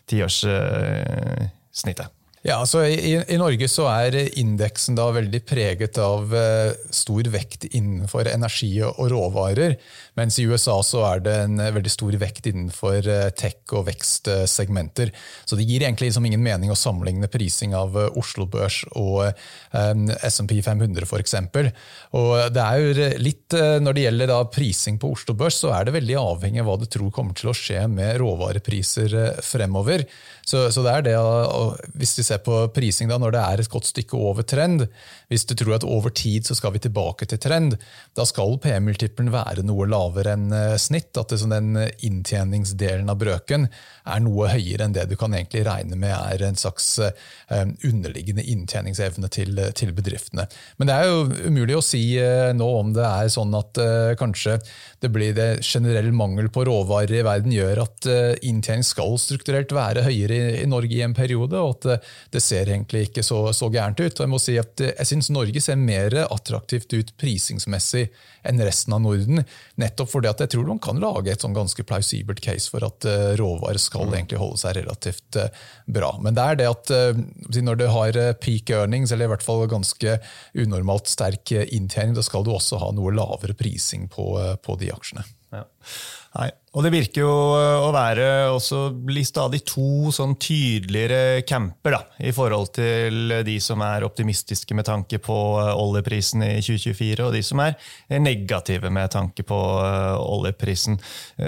tiårssnittet. 0.10 2.15
Ja, 2.46 2.60
altså 2.62 2.84
i, 2.86 3.16
i, 3.18 3.38
Norge 3.42 3.66
så 3.66 3.88
er 3.90 4.14
indeksen 4.38 4.94
da 4.94 5.08
veldig 5.16 5.40
preget 5.50 5.98
av 5.98 6.30
eh, 6.38 6.76
stor 6.94 7.26
vekt 7.34 7.64
innenfor 7.72 8.28
energi 8.30 8.70
og 8.86 9.00
råvarer, 9.10 9.74
mens 10.14 10.38
i 10.38 10.46
USA 10.46 10.76
så 10.86 11.02
er 11.08 11.24
det 11.26 11.34
en 11.42 11.58
uh, 11.58 11.72
veldig 11.74 11.90
stor 11.90 12.14
vekt 12.22 12.46
innenfor 12.52 13.10
eh, 13.10 13.32
tech- 13.34 13.74
og 13.74 13.88
vekstsegmenter. 13.88 15.10
Så 15.50 15.58
det 15.58 15.66
gir 15.66 15.88
egentlig 15.88 16.12
liksom 16.12 16.28
ingen 16.30 16.44
mening 16.46 16.70
å 16.70 16.78
sammenligne 16.78 17.32
prising 17.34 17.74
av 17.74 17.98
Oslo 18.14 18.46
Børs 18.46 18.84
og 18.94 19.26
SMP 19.74 20.60
500 20.64 21.08
f.eks. 21.10 21.34
Og 22.16 22.54
det 22.54 22.62
er 22.62 22.80
jo 22.80 23.10
litt, 23.22 23.56
Når 23.56 23.96
det 23.96 24.04
gjelder 24.06 24.30
da 24.30 24.38
prising 24.54 25.00
på 25.02 25.10
Oslo 25.16 25.34
Børs, 25.38 25.58
så 25.64 25.74
er 25.74 25.88
det 25.88 25.96
veldig 25.98 26.18
avhengig 26.22 26.62
av 26.62 26.70
hva 26.70 26.78
du 26.80 26.86
tror 26.86 27.12
kommer 27.16 27.36
til 27.38 27.50
å 27.52 27.58
skje 27.58 27.84
med 27.92 28.20
råvarepriser 28.22 29.42
fremover. 29.44 30.06
Så, 30.46 30.68
så 30.72 30.86
det 30.86 30.94
er 30.94 31.08
det, 31.10 31.18
Hvis 31.98 32.16
vi 32.20 32.28
ser 32.28 32.35
på 32.44 32.60
prising 32.76 33.10
da, 33.12 33.20
når 33.22 33.36
det 33.36 33.44
er 33.44 33.64
et 33.64 33.72
godt 33.72 33.90
stykke 33.90 34.18
over 34.18 34.46
trend, 34.48 34.88
hvis 35.32 35.46
du 35.50 35.56
tror 35.58 35.78
at 35.78 35.86
over 35.88 36.14
tid 36.14 36.46
så 36.48 36.56
skal 36.58 36.74
vi 36.76 36.82
tilbake 36.84 37.28
til 37.30 37.42
trend, 37.42 37.78
da 38.16 38.26
skal 38.28 38.58
PM-multiplen 38.62 39.32
være 39.34 39.66
noe 39.66 39.88
lavere 39.90 40.36
enn 40.36 40.54
eh, 40.54 40.76
snitt. 40.82 41.12
At 41.20 41.32
det, 41.32 41.42
den 41.50 41.78
inntjeningsdelen 42.06 43.10
av 43.12 43.20
brøken 43.22 43.68
er 44.06 44.22
noe 44.24 44.50
høyere 44.52 44.86
enn 44.86 44.96
det 44.96 45.08
du 45.10 45.16
kan 45.20 45.34
egentlig 45.36 45.66
regne 45.68 45.98
med 46.00 46.14
er 46.14 46.46
en 46.46 46.60
slags 46.60 46.88
eh, 47.02 47.66
underliggende 47.86 48.46
inntjeningsevne 48.46 49.30
til, 49.34 49.62
til 49.78 49.94
bedriftene. 49.98 50.48
Men 50.78 50.90
det 50.90 50.98
er 50.98 51.10
jo 51.10 51.50
umulig 51.50 51.80
å 51.80 51.86
si 51.86 52.04
eh, 52.22 52.52
nå 52.56 52.70
om 52.80 52.94
det 52.96 53.06
er 53.06 53.32
sånn 53.34 53.54
at 53.58 53.80
kanskje 54.20 54.58
det 55.04 55.10
blir 55.14 55.34
det 55.36 55.50
generell 55.66 56.12
mangel 56.16 56.48
på 56.54 56.64
råvarer 56.68 57.20
i 57.20 57.26
verden 57.26 57.54
gjør 57.54 57.82
at 57.84 58.08
inntjening 58.46 58.86
skal 58.86 59.18
strukturelt 59.22 59.74
være 59.76 60.06
høyere 60.06 60.38
i, 60.62 60.68
Norge 60.70 60.96
i 60.96 61.04
en 61.06 61.16
periode, 61.18 61.60
og 61.60 61.86
at 61.86 62.06
det, 62.34 62.42
ser 62.44 62.70
egentlig 62.70 63.10
ikke 63.10 63.24
så, 63.26 63.40
så, 63.56 63.70
gærent 63.74 64.00
ut. 64.00 64.14
Og 64.14 64.24
Jeg 64.24 64.32
må 64.32 64.40
si 64.42 64.58
at 64.60 64.82
jeg 64.86 65.10
syns 65.10 65.32
Norge 65.34 65.62
ser 65.64 65.80
mer 65.80 66.16
attraktivt 66.26 66.94
ut 66.96 67.14
prisingsmessig 67.22 68.08
enn 68.46 68.62
resten 68.62 68.96
av 68.96 69.04
Norden. 69.04 69.44
Nettopp 69.82 70.12
fordi 70.12 70.30
at 70.32 70.44
jeg 70.44 70.54
tror 70.54 70.68
man 70.70 70.82
kan 70.84 71.02
lage 71.02 71.34
et 71.34 71.46
sånn 71.46 71.56
ganske 71.56 71.86
plausibelt 71.88 72.42
case 72.46 72.70
for 72.72 72.86
at 72.86 73.08
uh, 73.10 73.34
råvarer 73.40 73.82
skal 73.82 74.10
mm. 74.10 74.18
egentlig 74.20 74.42
holde 74.42 74.62
seg 74.62 74.78
relativt 74.80 75.40
uh, 75.42 75.64
bra. 75.86 76.12
Men 76.22 76.38
det 76.38 76.46
er 76.46 76.60
det 76.62 76.70
at 76.72 76.94
når 77.66 77.80
du 77.80 77.88
har 77.92 78.20
peak 78.42 78.70
earnings, 78.74 79.12
eller 79.12 79.30
i 79.30 79.34
hvert 79.34 79.46
fall 79.46 79.66
ganske 79.70 80.18
unormalt 80.58 81.10
sterk 81.10 81.54
inntjening, 81.66 82.16
da 82.18 82.24
skal 82.26 82.46
du 82.46 82.54
også 82.54 82.80
ha 82.82 82.92
noe 82.96 83.14
lavere 83.16 83.58
prising 83.58 84.10
på, 84.12 84.28
på 84.62 84.78
de 84.82 84.92
aksjene. 84.94 85.26
Ja. 85.56 85.66
Nei, 86.36 86.50
og 86.76 86.84
Det 86.84 86.92
virker 86.92 87.24
jo 87.24 87.32
å 87.32 87.92
være 87.96 88.26
også 88.52 88.90
bli 89.08 89.24
stadig 89.26 89.62
to 89.68 90.12
sånn 90.14 90.36
tydeligere 90.36 91.46
camper 91.48 91.96
da, 91.96 92.02
i 92.20 92.34
forhold 92.36 92.74
til 92.76 93.32
de 93.48 93.56
som 93.64 93.80
er 93.86 94.04
optimistiske 94.04 94.76
med 94.76 94.88
tanke 94.88 95.22
på 95.24 95.38
eh, 95.62 95.72
oljeprisen 95.72 96.44
i 96.44 96.60
2024, 96.60 97.24
og 97.24 97.32
de 97.36 97.42
som 97.48 97.62
er 97.64 97.78
negative 98.20 98.92
med 98.92 99.14
tanke 99.14 99.46
på 99.48 99.60
eh, 99.86 100.18
oljeprisen. 100.20 101.00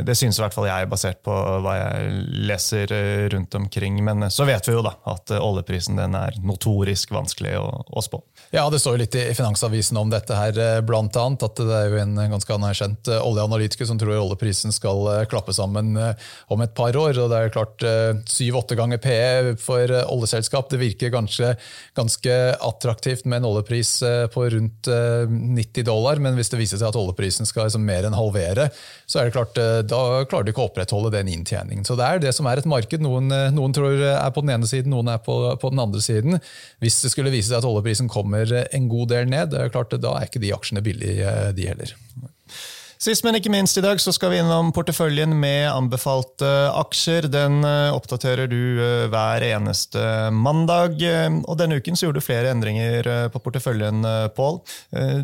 Det 0.08 0.16
syns 0.16 0.40
i 0.40 0.46
hvert 0.46 0.56
fall 0.56 0.70
jeg, 0.70 0.88
basert 0.92 1.20
på 1.28 1.36
hva 1.36 1.76
jeg 1.76 2.24
leser 2.48 2.96
eh, 2.96 3.28
rundt 3.34 3.60
omkring. 3.60 4.00
Men 4.08 4.30
så 4.32 4.48
vet 4.48 4.68
vi 4.70 4.78
jo 4.78 4.86
da 4.86 4.96
at 5.12 5.36
oljeprisen 5.38 6.00
den 6.00 6.16
er 6.16 6.40
notorisk 6.40 7.12
vanskelig 7.16 7.58
å, 7.60 7.68
å 7.68 8.06
spå. 8.06 8.22
Ja, 8.56 8.68
Det 8.72 8.80
står 8.80 8.96
jo 8.96 9.04
litt 9.04 9.20
i 9.20 9.28
Finansavisen 9.36 10.00
om 10.00 10.12
dette, 10.13 10.38
her, 10.38 10.82
blant 10.88 11.16
annet, 11.20 11.44
at 11.44 11.60
det 11.60 11.78
er 11.82 11.92
jo 11.92 12.02
en 12.06 12.16
ganske 12.32 12.56
anerkjent 12.56 13.12
oljeanalytiker 13.18 13.88
som 13.90 14.00
tror 14.00 14.16
oljeprisen 14.22 14.72
skal 14.76 15.04
eh, 15.12 15.17
klappe 15.30 15.54
sammen 15.56 15.96
eh, 15.98 16.28
om 16.54 16.62
et 16.62 16.74
par 16.78 16.96
år. 16.96 17.18
og 17.18 17.32
det 17.32 17.40
er 17.40 17.54
klart 17.54 17.84
eh, 17.86 18.20
Syv-åtte 18.30 18.78
ganger 18.78 19.02
PE 19.02 19.56
for 19.62 19.92
oljeselskap 20.04 20.70
det 20.72 20.80
virker 20.82 21.14
ganske, 21.14 21.54
ganske, 21.98 22.36
attraktivt 22.68 23.26
med 23.26 23.42
en 23.42 23.48
oljepris 23.50 23.92
på 24.34 24.44
rundt 24.52 24.88
90 24.88 25.86
dollar, 25.88 26.20
men 26.22 26.36
hvis 26.38 26.50
det 26.52 26.60
viser 26.60 26.80
seg 26.80 26.90
at 26.90 27.00
oljeprisen 27.00 27.48
skal 27.48 27.68
liksom 27.68 27.86
mer 27.88 28.08
enn 28.08 28.16
halvere, 28.18 28.68
så 29.10 29.20
er 29.20 29.28
det 29.28 29.36
klart, 29.36 29.58
da 29.90 30.02
klarer 30.30 30.48
du 30.48 30.52
ikke 30.52 30.64
å 30.66 30.70
opprettholde 30.70 31.14
den 31.16 31.32
inntjeningen. 31.32 31.86
Så 31.88 31.98
Det 32.00 32.08
er 32.08 32.22
det 32.24 32.34
som 32.36 32.50
er 32.50 32.62
et 32.62 32.70
marked. 32.70 33.04
Noen, 33.04 33.32
noen 33.56 33.76
tror 33.76 34.02
er 34.10 34.34
på 34.36 34.44
den 34.46 34.54
ene 34.58 34.70
siden, 34.70 34.94
noen 34.94 35.12
er 35.14 35.22
på, 35.24 35.38
på, 35.62 35.72
den 35.74 35.84
andre 35.84 36.04
siden. 36.04 36.42
Hvis 36.84 37.00
det 37.04 37.14
skulle 37.14 37.34
vise 37.34 37.52
seg 37.52 37.62
at 37.62 37.70
oljeprisen 37.70 38.12
kommer 38.12 38.52
en 38.66 38.90
god 38.92 39.14
del 39.14 39.32
ned, 39.32 39.54
det 39.54 39.64
er 39.64 39.74
klart, 39.74 39.96
da 40.04 40.18
er 40.18 40.30
ikke 40.30 40.44
de 40.44 40.54
aksjene 40.58 40.84
billige, 40.86 41.38
de 41.58 41.72
heller. 41.72 41.96
Sist, 42.98 43.22
men 43.22 43.36
ikke 43.38 43.52
minst 43.54 43.78
i 43.78 43.82
dag, 43.86 44.00
så 44.02 44.10
skal 44.14 44.32
vi 44.34 44.40
innom 44.42 44.72
porteføljen 44.74 45.36
med 45.38 45.68
anbefalte 45.70 46.50
aksjer. 46.80 47.28
Den 47.30 47.60
eh, 47.62 47.94
oppdaterer 47.94 48.50
du 48.50 48.82
eh, 48.82 49.06
hver 49.14 49.46
eneste 49.46 50.02
mandag. 50.34 50.98
Og 51.46 51.60
denne 51.60 51.78
uken 51.78 51.98
så 51.98 52.08
gjorde 52.08 52.24
du 52.24 52.26
flere 52.26 52.50
endringer 52.56 53.12
eh, 53.12 53.28
på 53.30 53.42
porteføljen, 53.44 54.02
Pål. 54.34 54.58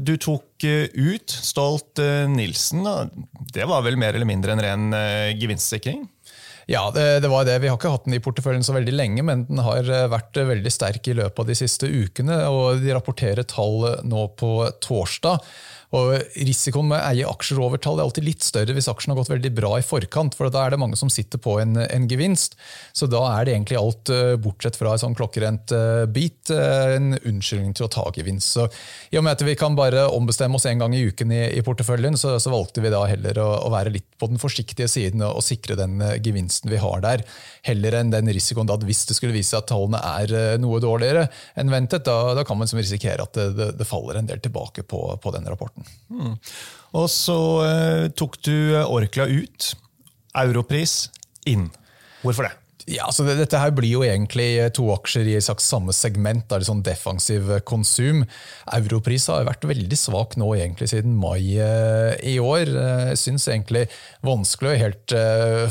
Du 0.05 0.13
tok 0.21 0.63
ut 0.63 1.33
Stolt 1.33 1.99
Nilsen. 2.29 2.85
Det 3.53 3.65
var 3.69 3.83
vel 3.85 3.97
mer 3.99 4.15
eller 4.15 4.27
mindre 4.27 4.53
en 4.53 4.61
ren 4.63 4.85
gevinstsikring? 5.39 6.05
Ja, 6.69 6.85
det, 6.95 7.03
det, 7.25 7.29
var 7.31 7.47
det. 7.47 7.57
Vi 7.63 7.69
har 7.71 7.77
ikke 7.77 7.91
hatt 7.91 8.05
den 8.07 8.15
i 8.17 8.21
porteføljen 8.23 8.63
så 8.65 8.75
veldig 8.77 8.93
lenge, 8.95 9.25
men 9.25 9.45
den 9.49 9.61
har 9.65 9.89
vært 10.11 10.37
veldig 10.37 10.71
sterk 10.71 11.09
i 11.11 11.17
løpet 11.17 11.41
av 11.43 11.49
de 11.49 11.57
siste 11.57 11.89
ukene. 11.89 12.39
og 12.49 12.83
De 12.83 12.93
rapporterer 12.95 13.47
tall 13.49 13.87
nå 14.07 14.27
på 14.39 14.55
torsdag. 14.83 15.41
Og 15.93 16.13
Risikoen 16.33 16.89
med 16.89 16.97
å 16.97 17.09
eie 17.11 17.29
aksjer 17.29 17.59
over 17.61 17.81
tall 17.81 17.99
er 17.99 18.07
alltid 18.07 18.25
litt 18.25 18.45
større 18.45 18.73
hvis 18.73 18.89
aksjen 18.89 19.13
har 19.13 19.19
gått 19.19 19.29
veldig 19.29 19.51
bra 19.53 19.75
i 19.77 19.85
forkant, 19.85 20.33
for 20.37 20.49
da 20.49 20.65
er 20.65 20.73
det 20.73 20.79
mange 20.81 20.97
som 20.97 21.11
sitter 21.13 21.41
på 21.41 21.59
en, 21.61 21.77
en 21.83 22.07
gevinst. 22.09 22.57
Så 22.97 23.05
da 23.11 23.21
er 23.35 23.45
det 23.45 23.53
egentlig 23.53 23.77
alt, 23.77 24.09
eh, 24.13 24.33
bortsett 24.41 24.79
fra 24.79 24.95
en 24.95 25.03
sånn 25.03 25.17
klokkerent 25.17 25.73
eh, 25.75 26.05
bit, 26.09 26.49
eh, 26.53 26.95
en 26.97 27.13
unnskyldning 27.19 27.75
til 27.77 27.85
å 27.85 27.91
ta 27.93 28.07
gevinst. 28.15 28.55
Så 28.57 28.65
I 29.13 29.19
og 29.21 29.27
med 29.27 29.37
at 29.37 29.45
vi 29.45 29.55
kan 29.59 29.77
bare 29.77 30.07
ombestemme 30.09 30.57
oss 30.57 30.65
en 30.69 30.81
gang 30.81 30.95
i 30.97 31.03
uken 31.11 31.33
i, 31.33 31.43
i 31.59 31.63
porteføljen, 31.65 32.17
så, 32.17 32.35
så, 32.41 32.53
valgte 32.53 32.81
vi 32.81 32.93
da 32.93 33.03
heller 33.09 33.37
å, 33.41 33.47
å, 33.67 33.69
være 33.73 33.93
litt 33.93 34.09
på 34.21 34.29
den 34.29 34.41
forsiktige 34.41 34.89
siden 34.89 35.21
og, 35.25 35.39
og 35.39 35.45
sikre 35.45 35.77
den 35.77 36.01
gevinsten 36.25 36.73
vi 36.73 36.81
har 36.81 37.05
der, 37.05 37.25
heller 37.65 37.99
enn 37.99 38.11
den 38.13 38.29
risikoen 38.33 38.69
da 38.69 38.77
hvis 38.83 39.05
det 39.09 39.15
skulle 39.17 39.35
vise 39.35 39.53
seg 39.53 39.63
at 39.63 39.69
tallene 39.71 40.01
er 40.01 40.57
noe 40.61 40.81
dårligere 40.83 41.27
enn 41.59 41.71
ventet, 41.71 42.03
da, 42.05 42.33
da 42.37 42.43
kan 42.45 42.59
man 42.59 42.69
som 42.69 42.81
risikere 42.81 43.25
at 43.25 43.37
det, 43.37 43.47
det, 43.57 43.69
det, 43.79 43.87
faller 43.87 44.19
en 44.19 44.29
del 44.29 44.41
tilbake 44.43 44.85
på, 44.89 45.05
på 45.21 45.33
den 45.33 45.47
rapporten. 45.49 45.82
Mm. 46.13 46.35
Og 46.99 47.07
så 47.11 47.37
eh, 47.67 48.07
tok 48.17 48.37
du 48.45 48.55
Orkla 48.83 49.27
ut. 49.29 49.71
Europris 50.33 51.11
inn. 51.49 51.67
Hvorfor 52.23 52.47
det? 52.47 52.55
Ja, 52.89 53.07
så 53.15 53.23
Dette 53.23 53.59
her 53.61 53.71
blir 53.75 53.87
jo 53.87 54.01
egentlig 54.03 54.57
eh, 54.59 54.69
to 54.75 54.89
aksjer 54.91 55.27
i 55.31 55.37
slags 55.43 55.65
samme 55.69 55.93
segment, 55.95 56.45
da, 56.51 56.59
sånn 56.63 56.81
defensiv 56.83 57.47
eh, 57.51 57.61
konsum. 57.63 58.25
Europris 58.75 59.29
har 59.31 59.45
vært 59.47 59.63
veldig 59.69 59.99
svak 59.99 60.35
nå 60.39 60.49
egentlig 60.57 60.89
siden 60.91 61.15
mai 61.19 61.55
eh, 61.63 62.11
i 62.33 62.35
år. 62.43 62.73
Jeg 63.13 63.21
syns 63.21 63.47
egentlig 63.47 63.85
vanskelig 64.25 64.73
å 64.73 64.81
helt 64.81 65.15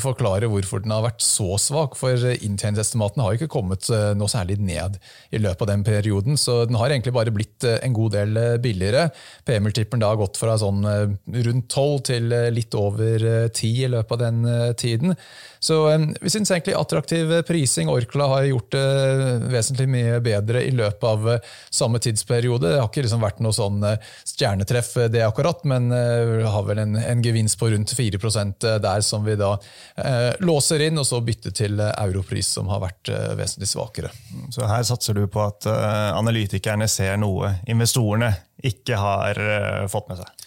forklare 0.00 0.48
hvorfor 0.50 0.82
den 0.84 0.94
har 0.94 1.04
vært 1.04 1.24
så 1.24 1.58
svak. 1.60 1.98
For 2.00 2.16
inntjeningsestimatene 2.16 3.26
har 3.26 3.36
ikke 3.36 3.50
kommet 3.52 3.88
noe 4.16 4.30
særlig 4.30 4.58
ned 4.62 4.98
i 5.32 5.40
løpet 5.40 5.64
av 5.66 5.70
den 5.72 5.84
perioden. 5.86 6.38
Så 6.40 6.62
den 6.68 6.78
har 6.80 6.92
egentlig 6.92 7.14
bare 7.16 7.34
blitt 7.34 7.66
en 7.72 7.96
god 7.96 8.16
del 8.16 8.40
billigere. 8.62 9.08
PM-multippelen 9.48 10.04
har 10.06 10.20
gått 10.20 10.40
fra 10.40 10.56
sånn 10.60 10.84
rundt 10.84 11.68
12 11.68 12.04
til 12.08 12.36
litt 12.54 12.76
over 12.78 13.26
10 13.48 13.72
i 13.72 13.90
løpet 13.92 14.16
av 14.16 14.22
den 14.24 14.76
tiden. 14.80 15.16
Så 15.62 15.84
vi 16.20 16.32
syns 16.32 16.52
egentlig 16.52 16.76
attraktiv 16.92 17.42
prising. 17.42 17.88
Orkla 17.88 18.26
har 18.26 18.42
gjort 18.44 18.72
det 18.72 18.82
vesentlig 19.48 19.88
mye 19.88 20.18
bedre 20.20 20.60
i 20.64 20.70
løpet 20.70 21.04
av 21.08 21.30
eh, 21.32 21.52
samme 21.70 21.98
tidsperiode. 21.98 22.68
Det 22.68 22.80
har 22.80 22.90
ikke 22.90 23.04
liksom 23.06 23.22
vært 23.24 23.40
noe 23.40 23.56
sånn 23.56 23.80
eh, 23.88 24.10
stjernetreff 24.28 24.90
eh, 25.00 25.08
det 25.12 25.22
akkurat, 25.24 25.64
men 25.64 25.88
har 25.92 26.66
vel 26.68 26.82
en, 26.82 26.96
en, 27.00 27.22
gevinst 27.24 27.56
på 27.60 27.70
rundt 27.72 27.94
4% 27.96 28.68
der 28.82 29.00
som 29.06 29.24
vi 29.24 29.38
da 29.40 29.54
eh, 29.96 30.36
låser 30.44 30.84
inn, 30.88 31.00
og 31.00 31.08
så 31.08 31.22
bytter 31.24 31.56
til 31.56 31.80
europris, 31.80 32.52
som 32.58 32.68
har 32.72 32.82
vært 32.84 33.08
eh, 33.08 33.32
vesentlig 33.40 33.70
svakere. 33.72 34.12
Så 34.52 34.68
her 34.68 34.84
satser 34.84 35.16
du 35.16 35.24
på 35.32 35.46
at 35.46 35.68
eh, 35.70 36.12
analytikerne 36.12 36.90
ser 36.92 37.16
noe 37.20 37.54
investorene 37.72 38.34
ikke 38.62 38.94
har 39.00 39.38
fått 39.90 40.12
med 40.12 40.20
seg? 40.20 40.42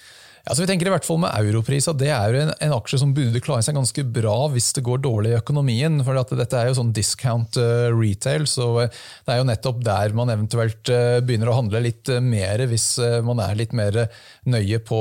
Ja, 0.45 0.53
vi 0.59 0.67
tenker 0.69 0.85
i 0.85 0.91
hvert 0.93 1.05
fall 1.07 1.17
med 1.23 1.33
Europris 1.39 1.87
at 1.89 1.97
det 1.97 2.11
er 2.13 2.35
en, 2.37 2.51
en, 2.61 2.73
aksje 2.75 2.99
som 3.01 3.15
burde 3.17 3.39
klare 3.41 3.65
seg 3.65 3.73
ganske 3.79 4.03
bra 4.13 4.35
hvis 4.53 4.67
det 4.77 4.83
går 4.85 4.99
dårlig 5.01 5.31
i 5.31 5.39
økonomien. 5.39 5.97
for 6.05 6.19
Dette 6.37 6.59
er 6.59 6.69
jo 6.69 6.75
sånn 6.77 6.91
discount 6.93 7.57
uh, 7.57 7.89
retail, 7.89 8.45
så 8.45 8.67
uh, 8.83 8.99
det 9.25 9.33
er 9.33 9.41
jo 9.41 9.47
nettopp 9.49 9.81
der 9.87 10.13
man 10.13 10.29
eventuelt 10.29 10.93
uh, 10.93 11.17
begynner 11.25 11.49
å 11.49 11.57
handle 11.57 11.81
litt 11.87 12.13
mer 12.21 12.61
hvis 12.69 12.87
man 13.25 13.41
er 13.41 13.57
litt 13.57 13.73
mer 13.73 14.03
nøye 14.45 14.77
på 14.85 14.99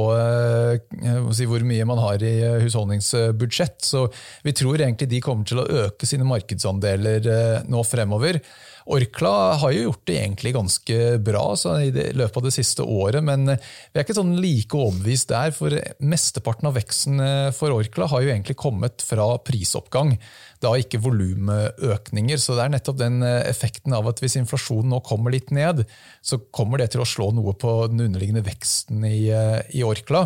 si, 1.36 1.44
hvor 1.48 1.64
mye 1.68 1.84
man 1.92 2.00
har 2.00 2.24
i 2.24 2.34
husholdningsbudsjett. 2.64 3.84
Så 3.84 4.06
vi 4.46 4.56
tror 4.56 4.80
egentlig 4.80 5.10
de 5.12 5.20
kommer 5.24 5.44
til 5.48 5.60
å 5.60 5.68
øke 5.84 6.08
sine 6.08 6.24
markedsandeler 6.28 7.64
nå 7.68 7.84
fremover. 7.84 8.40
Orkla 8.84 9.54
har 9.62 9.72
jo 9.72 9.86
gjort 9.86 10.02
det 10.08 10.18
egentlig 10.20 10.54
ganske 10.56 10.96
bra 11.24 11.44
i 11.80 11.90
løpet 11.92 12.36
av 12.36 12.44
det 12.44 12.52
siste 12.52 12.84
året, 12.84 13.24
men 13.24 13.48
vi 13.48 13.96
er 13.96 14.04
ikke 14.04 14.16
sånn 14.18 14.34
like 14.42 14.76
overbevist 14.76 15.30
der. 15.32 15.54
For 15.56 15.78
mesteparten 16.04 16.68
av 16.68 16.76
veksten 16.76 17.22
for 17.56 17.72
Orkla 17.72 18.10
har 18.12 18.24
jo 18.24 18.34
egentlig 18.34 18.58
kommet 18.60 19.04
fra 19.06 19.30
prisoppgang 19.40 20.18
da 20.64 20.72
ikke 20.80 21.00
volumøkninger. 21.04 22.40
Så 22.40 22.56
det 22.56 22.64
er 22.64 22.72
nettopp 22.74 22.98
den 23.00 23.20
eh, 23.26 23.42
effekten 23.50 23.94
av 23.96 24.08
at 24.10 24.22
hvis 24.22 24.36
inflasjonen 24.40 24.92
nå 24.94 25.00
kommer 25.06 25.34
litt 25.34 25.52
ned, 25.54 25.84
så 26.24 26.40
kommer 26.54 26.80
det 26.80 26.90
til 26.94 27.04
å 27.04 27.08
slå 27.08 27.30
noe 27.36 27.54
på 27.60 27.72
den 27.92 28.02
underliggende 28.06 28.44
veksten 28.46 29.04
i, 29.08 29.28
eh, 29.34 29.60
i 29.76 29.84
Orkla. 29.86 30.24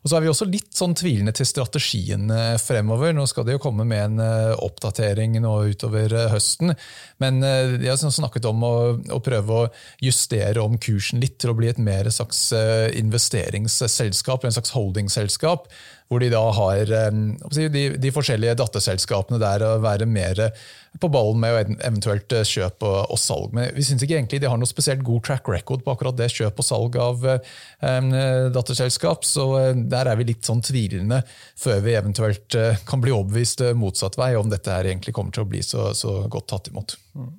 Og 0.00 0.08
så 0.08 0.16
er 0.16 0.24
vi 0.24 0.32
også 0.32 0.48
litt 0.48 0.72
sånn 0.76 0.96
tvilende 0.98 1.34
til 1.36 1.48
strategien 1.48 2.30
eh, 2.34 2.56
fremover. 2.62 3.14
Nå 3.16 3.26
skal 3.30 3.48
det 3.48 3.58
jo 3.58 3.62
komme 3.62 3.86
med 3.88 4.20
en 4.20 4.56
oppdatering 4.60 5.38
nå 5.42 5.54
utover 5.74 6.14
høsten. 6.32 6.74
Men 7.22 7.40
de 7.42 7.88
har 7.88 7.98
snakket 8.00 8.46
om 8.48 8.64
å, 8.64 8.74
å 9.12 9.20
prøve 9.24 9.56
å 9.56 9.68
justere 10.02 10.62
om 10.62 10.78
kursen 10.80 11.20
litt 11.22 11.38
til 11.42 11.52
å 11.52 11.56
bli 11.58 11.70
et 11.70 11.80
mer 11.82 12.08
slags 12.12 12.48
investeringsselskap, 12.96 14.44
en 14.44 14.56
slags 14.56 14.72
holdingselskap 14.76 15.68
hvor 16.10 16.22
de 16.22 16.30
da 16.32 16.42
har 16.56 16.90
de, 16.90 17.82
de 18.02 18.10
forskjellige 18.10 18.56
datterselskapene 18.58 19.38
der 19.38 19.62
å 19.62 19.76
være 19.82 20.08
mer 20.10 20.48
på 20.98 21.06
ballen 21.12 21.38
med 21.38 21.76
eventuelt 21.86 22.32
kjøp 22.34 22.48
kjøp 22.50 22.86
og, 22.86 23.18
salg. 23.20 23.52
Men 23.54 23.70
vi 23.76 23.84
syns 23.86 24.02
ikke 24.02 24.16
egentlig 24.18 24.40
de 24.42 24.48
har 24.50 24.58
noe 24.58 24.68
spesielt 24.68 25.04
god 25.06 25.22
track 25.26 25.48
record 25.48 25.84
på 25.86 25.94
akkurat 25.94 26.18
det 26.18 26.30
kjøp 26.34 26.58
og 26.58 26.66
salg 26.66 26.98
av 27.00 27.26
um, 27.26 28.10
datterselskap, 28.54 29.26
så 29.26 29.46
der 29.90 30.10
er 30.10 30.18
vi 30.18 30.30
litt 30.32 30.46
sånn 30.46 30.64
tvilende 30.66 31.22
før 31.58 31.84
vi 31.86 31.94
eventuelt 31.98 32.58
kan 32.88 33.02
bli 33.04 33.14
overbevist 33.14 33.62
motsatt 33.78 34.18
vei 34.20 34.32
om 34.38 34.50
dette 34.50 34.74
her 34.74 34.90
egentlig 34.90 35.14
kommer 35.16 35.34
til 35.36 35.46
å 35.46 35.50
bli 35.50 35.62
så, 35.64 35.92
så 35.94 36.24
godt 36.30 36.50
tatt 36.50 36.72
imot. 36.72 36.98
Mm. 37.14 37.30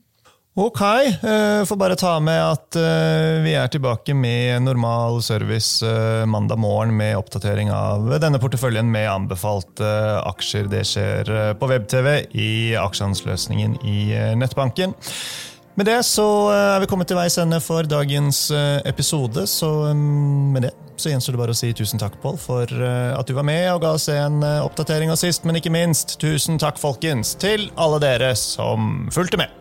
Ok, 0.56 0.82
uh, 0.82 1.66
får 1.66 1.76
bare 1.76 1.96
ta 1.96 2.18
med 2.20 2.36
at 2.44 2.76
uh, 2.76 3.40
vi 3.40 3.54
er 3.56 3.70
tilbake 3.72 4.12
med 4.12 4.66
normal 4.66 5.22
service 5.24 5.80
uh, 5.80 6.26
mandag 6.28 6.60
morgen 6.60 6.92
med 6.98 7.16
oppdatering 7.16 7.70
av 7.72 8.10
denne 8.20 8.40
porteføljen 8.40 8.90
med 8.92 9.08
anbefalte 9.08 9.88
aksjer. 10.28 10.68
Det 10.68 10.82
skjer 10.90 11.32
på 11.56 11.70
web-TV 11.72 12.10
i 12.36 12.50
aksjehandelsløsningen 12.76 13.78
i 13.88 14.12
nettbanken. 14.36 14.92
Med 15.80 15.88
det 15.88 16.02
så 16.04 16.28
er 16.52 16.84
vi 16.84 16.92
kommet 16.92 17.08
til 17.08 17.16
veis 17.22 17.40
ende 17.40 17.62
for 17.64 17.88
dagens 17.88 18.50
episode. 18.84 19.48
Så 19.48 19.72
um, 19.96 20.52
med 20.52 20.68
det 20.68 20.74
så 21.00 21.14
gjenstår 21.16 21.38
det 21.38 21.44
bare 21.46 21.56
å 21.56 21.62
si 21.62 21.72
tusen 21.74 22.04
takk, 22.04 22.20
Pål, 22.22 22.36
for 22.38 22.76
at 22.76 23.26
du 23.26 23.34
var 23.34 23.48
med 23.48 23.64
og 23.72 23.80
ga 23.88 23.96
oss 23.96 24.10
en 24.12 24.44
oppdatering. 24.44 25.10
Og 25.16 25.18
sist, 25.18 25.48
men 25.48 25.58
ikke 25.58 25.72
minst, 25.74 26.20
tusen 26.22 26.60
takk, 26.62 26.78
folkens, 26.78 27.34
til 27.40 27.72
alle 27.80 28.04
dere 28.04 28.36
som 28.38 29.08
fulgte 29.16 29.40
med. 29.42 29.61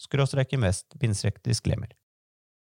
skråstrek 0.00 0.54
invest, 0.56 0.94
bindstrek 1.00 1.42
disclaimer. 1.44 1.92